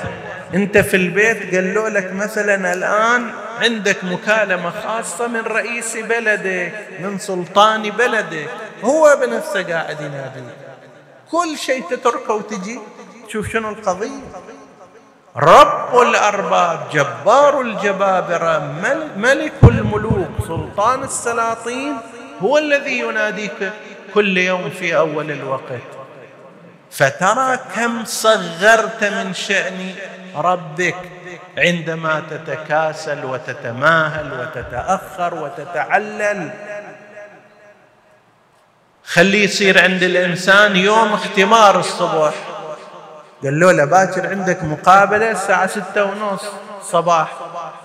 أنت 0.54 0.78
في 0.78 0.96
البيت 0.96 1.54
قالوا 1.54 1.88
لك 1.88 2.12
مثلا 2.12 2.72
الآن 2.72 3.30
عندك 3.60 4.04
مكالمة 4.04 4.70
خاصة 4.70 5.26
من 5.26 5.40
رئيس 5.40 5.96
بلدك 5.96 6.88
من 7.00 7.18
سلطان 7.18 7.90
بلدك 7.90 8.48
هو 8.84 9.18
بنفسه 9.20 9.62
قاعد 9.62 10.00
يناديك 10.00 10.54
كل 11.30 11.58
شيء 11.58 11.84
تتركه 11.90 12.34
وتجي. 12.34 12.80
شوف 13.28 13.48
شنو 13.52 13.68
القضية. 13.68 14.20
رب 15.36 16.00
الأرباب 16.02 16.80
جبار 16.92 17.60
الجبابرة 17.60 18.58
ملك 19.16 19.52
الملوك 19.62 20.28
سلطان 20.48 21.02
السلاطين 21.02 21.96
هو 22.40 22.58
الذي 22.58 22.98
يناديك 22.98 23.72
كل 24.14 24.38
يوم 24.38 24.70
في 24.70 24.96
أول 24.96 25.30
الوقت. 25.30 25.82
فترى 26.90 27.58
كم 27.76 28.04
صغرت 28.04 29.04
من 29.04 29.34
شأن 29.34 29.94
ربك. 30.36 30.96
عندما 31.58 32.22
تتكاسل 32.30 33.24
وتتماهل 33.24 34.40
وتتأخر 34.40 35.34
وتتعلل. 35.34 36.50
خليه 39.04 39.44
يصير 39.44 39.82
عند 39.82 40.02
الإنسان 40.02 40.76
يوم 40.76 41.12
اختمار 41.12 41.78
الصبح. 41.78 42.34
قال 43.44 43.60
له 43.60 43.72
له 43.72 43.84
باكر 43.84 44.30
عندك 44.30 44.62
مقابلة 44.62 45.30
الساعة 45.30 45.66
ستة 45.66 46.04
ونص 46.04 46.42
صباح. 46.82 47.32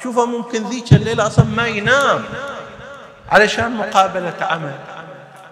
شوفه 0.03 0.25
ممكن 0.25 0.63
ذيك 0.63 0.93
الليلة 0.93 1.27
أصلا 1.27 1.45
ما 1.45 1.67
ينام. 1.67 2.23
علشان 3.29 3.71
مقابلة 3.71 4.33
عمل. 4.41 4.75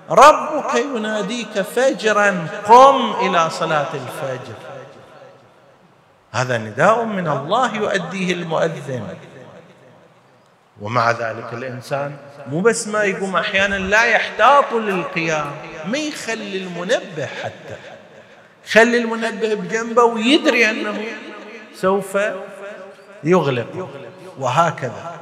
ربك 0.10 0.76
يناديك 0.76 1.62
فجرا 1.62 2.48
قم 2.68 3.14
إلى 3.22 3.50
صلاة 3.50 3.88
الفجر. 3.94 4.67
هذا 6.38 6.58
نداء 6.58 7.04
من 7.04 7.28
الله 7.28 7.76
يؤديه 7.76 8.34
المؤذن. 8.34 9.08
ومع 10.82 11.12
ذلك 11.12 11.54
الإنسان 11.54 12.16
مو 12.48 12.62
بس 12.62 12.88
ما 12.88 13.04
يقوم 13.04 13.36
أحيانا 13.36 13.76
لا 13.76 14.04
يحتاط 14.04 14.74
للقيام. 14.74 15.52
ما 15.86 15.98
يخلي 15.98 16.58
المنبه 16.58 17.26
حتى. 17.26 17.78
خلي 18.72 18.98
المنبه 18.98 19.54
بجنبه 19.54 20.04
ويدري 20.04 20.70
أنه 20.70 21.04
سوف 21.76 22.18
يغلق. 23.24 23.90
وهكذا. 24.40 25.20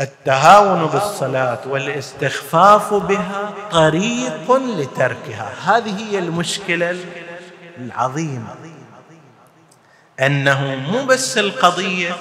التهاون 0.00 0.86
بالصلاة 0.86 1.58
والاستخفاف 1.66 2.94
بها 2.94 3.52
طريق 3.70 4.52
لتركها. 4.52 5.52
هذه 5.64 6.10
هي 6.10 6.18
المشكلة 6.18 6.96
العظيمة. 7.78 8.54
أنه 10.20 10.74
مو 10.74 11.04
بس 11.04 11.38
القضية 11.38 12.16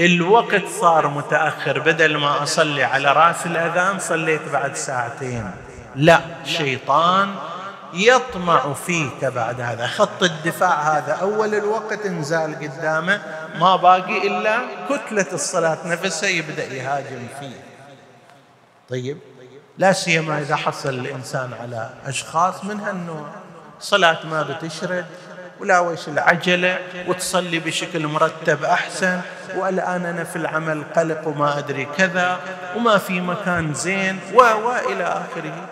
الوقت 0.00 0.62
صار 0.80 1.08
متأخر. 1.08 1.78
بدل 1.80 2.16
ما 2.16 2.42
أصلي 2.42 2.84
على 2.84 3.12
رأس 3.12 3.46
الأذان 3.46 3.98
صليت 3.98 4.48
بعد 4.52 4.76
ساعتين. 4.76 5.50
لا 5.96 6.20
شيطان 6.44 7.34
يطمع 7.94 8.72
فيك 8.72 9.24
بعد 9.24 9.60
هذا. 9.60 9.86
خط 9.86 10.22
الدفاع 10.22 10.96
هذا 10.96 11.12
أول 11.12 11.54
الوقت 11.54 12.06
انزال 12.06 12.54
قدامه. 12.54 13.20
ما 13.58 13.76
باقي 13.76 14.26
إلا 14.26 14.58
كتلة 14.88 15.26
الصلاة. 15.32 15.78
نفسها 15.86 16.28
يبدأ 16.28 16.64
يهاجم 16.64 17.26
فيه. 17.40 17.60
طيب؟ 18.90 19.18
لا 19.78 19.92
سيما 19.92 20.38
إذا 20.38 20.56
حصل 20.56 20.88
الإنسان 20.88 21.50
على 21.62 21.90
أشخاص 22.06 22.64
من 22.64 22.80
هالنوع. 22.80 23.26
صلاة 23.80 24.26
ما 24.26 24.42
بتشرد. 24.42 25.06
ولا 25.60 25.80
وش 25.80 26.08
العجلة 26.08 26.78
وتصلي 27.08 27.58
بشكل 27.58 28.06
مرتب 28.06 28.64
أحسن 28.64 29.20
والآن 29.56 30.06
أنا 30.06 30.24
في 30.24 30.36
العمل 30.36 30.84
قلق 30.96 31.28
وما 31.28 31.58
أدري 31.58 31.88
كذا 31.98 32.40
وما 32.76 32.98
في 32.98 33.20
مكان 33.20 33.74
زين 33.74 34.18
وإلى 34.34 35.04
آخره. 35.04 35.68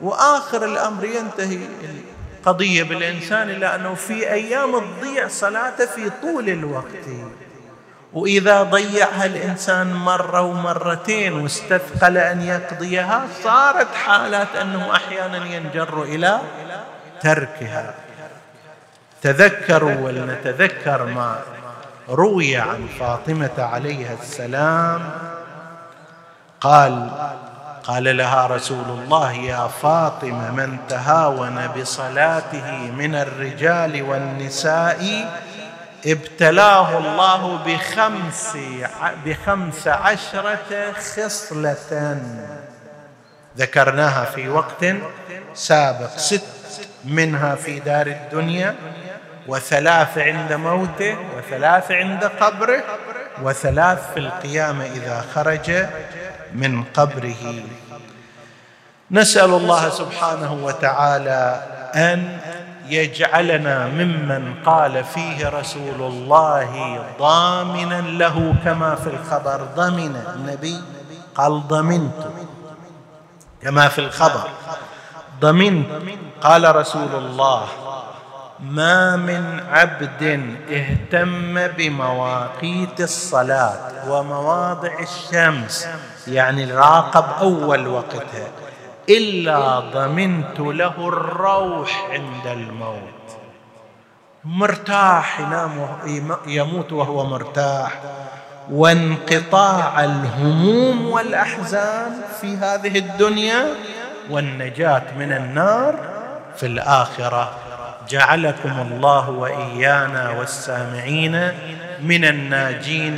وآخر 0.00 0.64
الأمر 0.64 1.04
ينتهي 1.04 1.58
القضية 2.38 2.82
بالإنسان 2.82 3.50
إلى 3.50 3.74
أنه 3.74 3.94
في 3.94 4.32
أيام 4.32 4.80
تضيع 4.80 5.28
صلاته 5.28 5.86
في 5.86 6.10
طول 6.22 6.48
الوقت. 6.48 7.06
وإذا 8.12 8.62
ضيعها 8.62 9.26
الإنسان 9.26 9.94
مرة 9.94 10.40
ومرتين 10.40 11.32
واستثقل 11.32 12.18
أن 12.18 12.42
يقضيها 12.42 13.26
صارت 13.44 13.94
حالات 13.94 14.56
أنه 14.56 14.92
أحيانا 14.96 15.46
ينجر 15.46 16.02
إلى 16.02 16.40
تركها. 17.20 17.94
تذكروا 19.26 19.94
ولنتذكر 19.94 21.04
ما 21.04 21.38
روي 22.08 22.56
عن 22.56 22.86
فاطمة 23.00 23.50
عليها 23.58 24.14
السلام. 24.22 25.10
قال 26.60 27.10
قال 27.84 28.16
لها 28.16 28.46
رسول 28.46 28.84
الله 28.88 29.32
يا 29.32 29.68
فاطمة 29.82 30.50
من 30.50 30.78
تهاون 30.88 31.66
بصلاته 31.66 32.90
من 32.98 33.14
الرجال 33.14 34.02
والنساء 34.02 35.28
ابتلاه 36.06 36.98
الله 36.98 37.56
بخمس 37.66 38.56
بخمس 39.24 39.88
عشرة 39.88 40.92
خصلة. 40.92 42.20
ذكرناها 43.58 44.24
في 44.24 44.48
وقت 44.48 44.84
سابق 45.54 46.16
ست 46.16 46.42
منها 47.04 47.54
في 47.54 47.80
دار 47.80 48.06
الدنيا. 48.06 48.74
وثلاث 49.48 50.18
عند 50.18 50.52
موته 50.52 51.16
وثلاث 51.36 51.90
عند 51.90 52.24
قبره 52.24 52.82
وثلاث 53.42 54.12
في 54.14 54.20
القيامة 54.20 54.84
إذا 54.84 55.24
خرج 55.34 55.86
من 56.54 56.84
قبره. 56.84 57.54
نسأل 59.10 59.50
الله 59.50 59.88
سبحانه 59.88 60.52
وتعالى 60.52 61.62
أن 61.94 62.38
يجعلنا 62.86 63.86
ممن 63.86 64.54
قال 64.64 65.04
فيه 65.04 65.48
رسول 65.48 66.00
الله 66.02 67.00
ضامنا 67.18 68.00
له 68.00 68.54
كما 68.64 68.94
في 68.94 69.06
الخبر 69.06 69.60
ضمن. 69.76 70.16
النبي 70.34 70.80
قال 71.34 71.68
ضمنت 71.68 72.20
كما 73.62 73.88
في 73.88 73.98
الخبر 73.98 74.48
ضمنت. 75.40 75.86
قال 76.42 76.76
رسول 76.76 77.14
الله 77.14 77.66
ما 78.60 79.16
من 79.16 79.60
عبد 79.70 80.40
اهتم 80.70 81.66
بمواقيت 81.66 83.00
الصلاة 83.00 84.10
ومواضع 84.10 84.92
الشمس 85.00 85.88
يعني 86.28 86.72
راقب 86.72 87.24
أول 87.40 87.86
وقتها 87.86 88.48
إلا 89.08 89.80
ضمنت 89.80 90.60
له 90.60 91.08
الروح 91.08 92.08
عند 92.10 92.46
الموت. 92.46 93.38
مرتاح 94.44 95.40
ينام 95.40 95.88
يموت 96.46 96.92
وهو 96.92 97.24
مرتاح. 97.24 98.00
وانقطاع 98.70 100.04
الهموم 100.04 101.06
والأحزان 101.06 102.20
في 102.40 102.56
هذه 102.56 102.98
الدنيا 102.98 103.66
والنجاة 104.30 105.02
من 105.18 105.32
النار 105.32 105.98
في 106.56 106.66
الآخرة. 106.66 107.65
جعلكم 108.08 108.86
الله 108.92 109.30
وإيانا 109.30 110.30
والسامعين 110.30 111.52
من 112.02 112.24
الناجين 112.24 113.14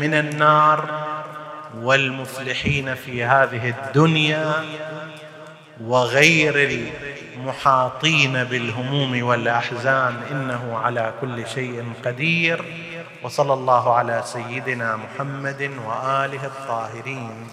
من 0.00 0.14
النار 0.14 0.88
والمفلحين 1.80 2.94
في 2.94 3.24
هذه 3.24 3.74
الدنيا 3.78 4.54
وغير 5.84 6.80
المحاطين 7.36 8.44
بالهموم 8.44 9.22
والأحزان 9.22 10.14
إنه 10.30 10.78
على 10.78 11.12
كل 11.20 11.46
شيء 11.48 11.92
قدير 12.04 12.64
وصلى 13.22 13.52
الله 13.52 13.94
على 13.94 14.22
سيدنا 14.24 14.96
محمد 14.96 15.70
وآله 15.86 16.44
الطاهرين. 16.46 17.48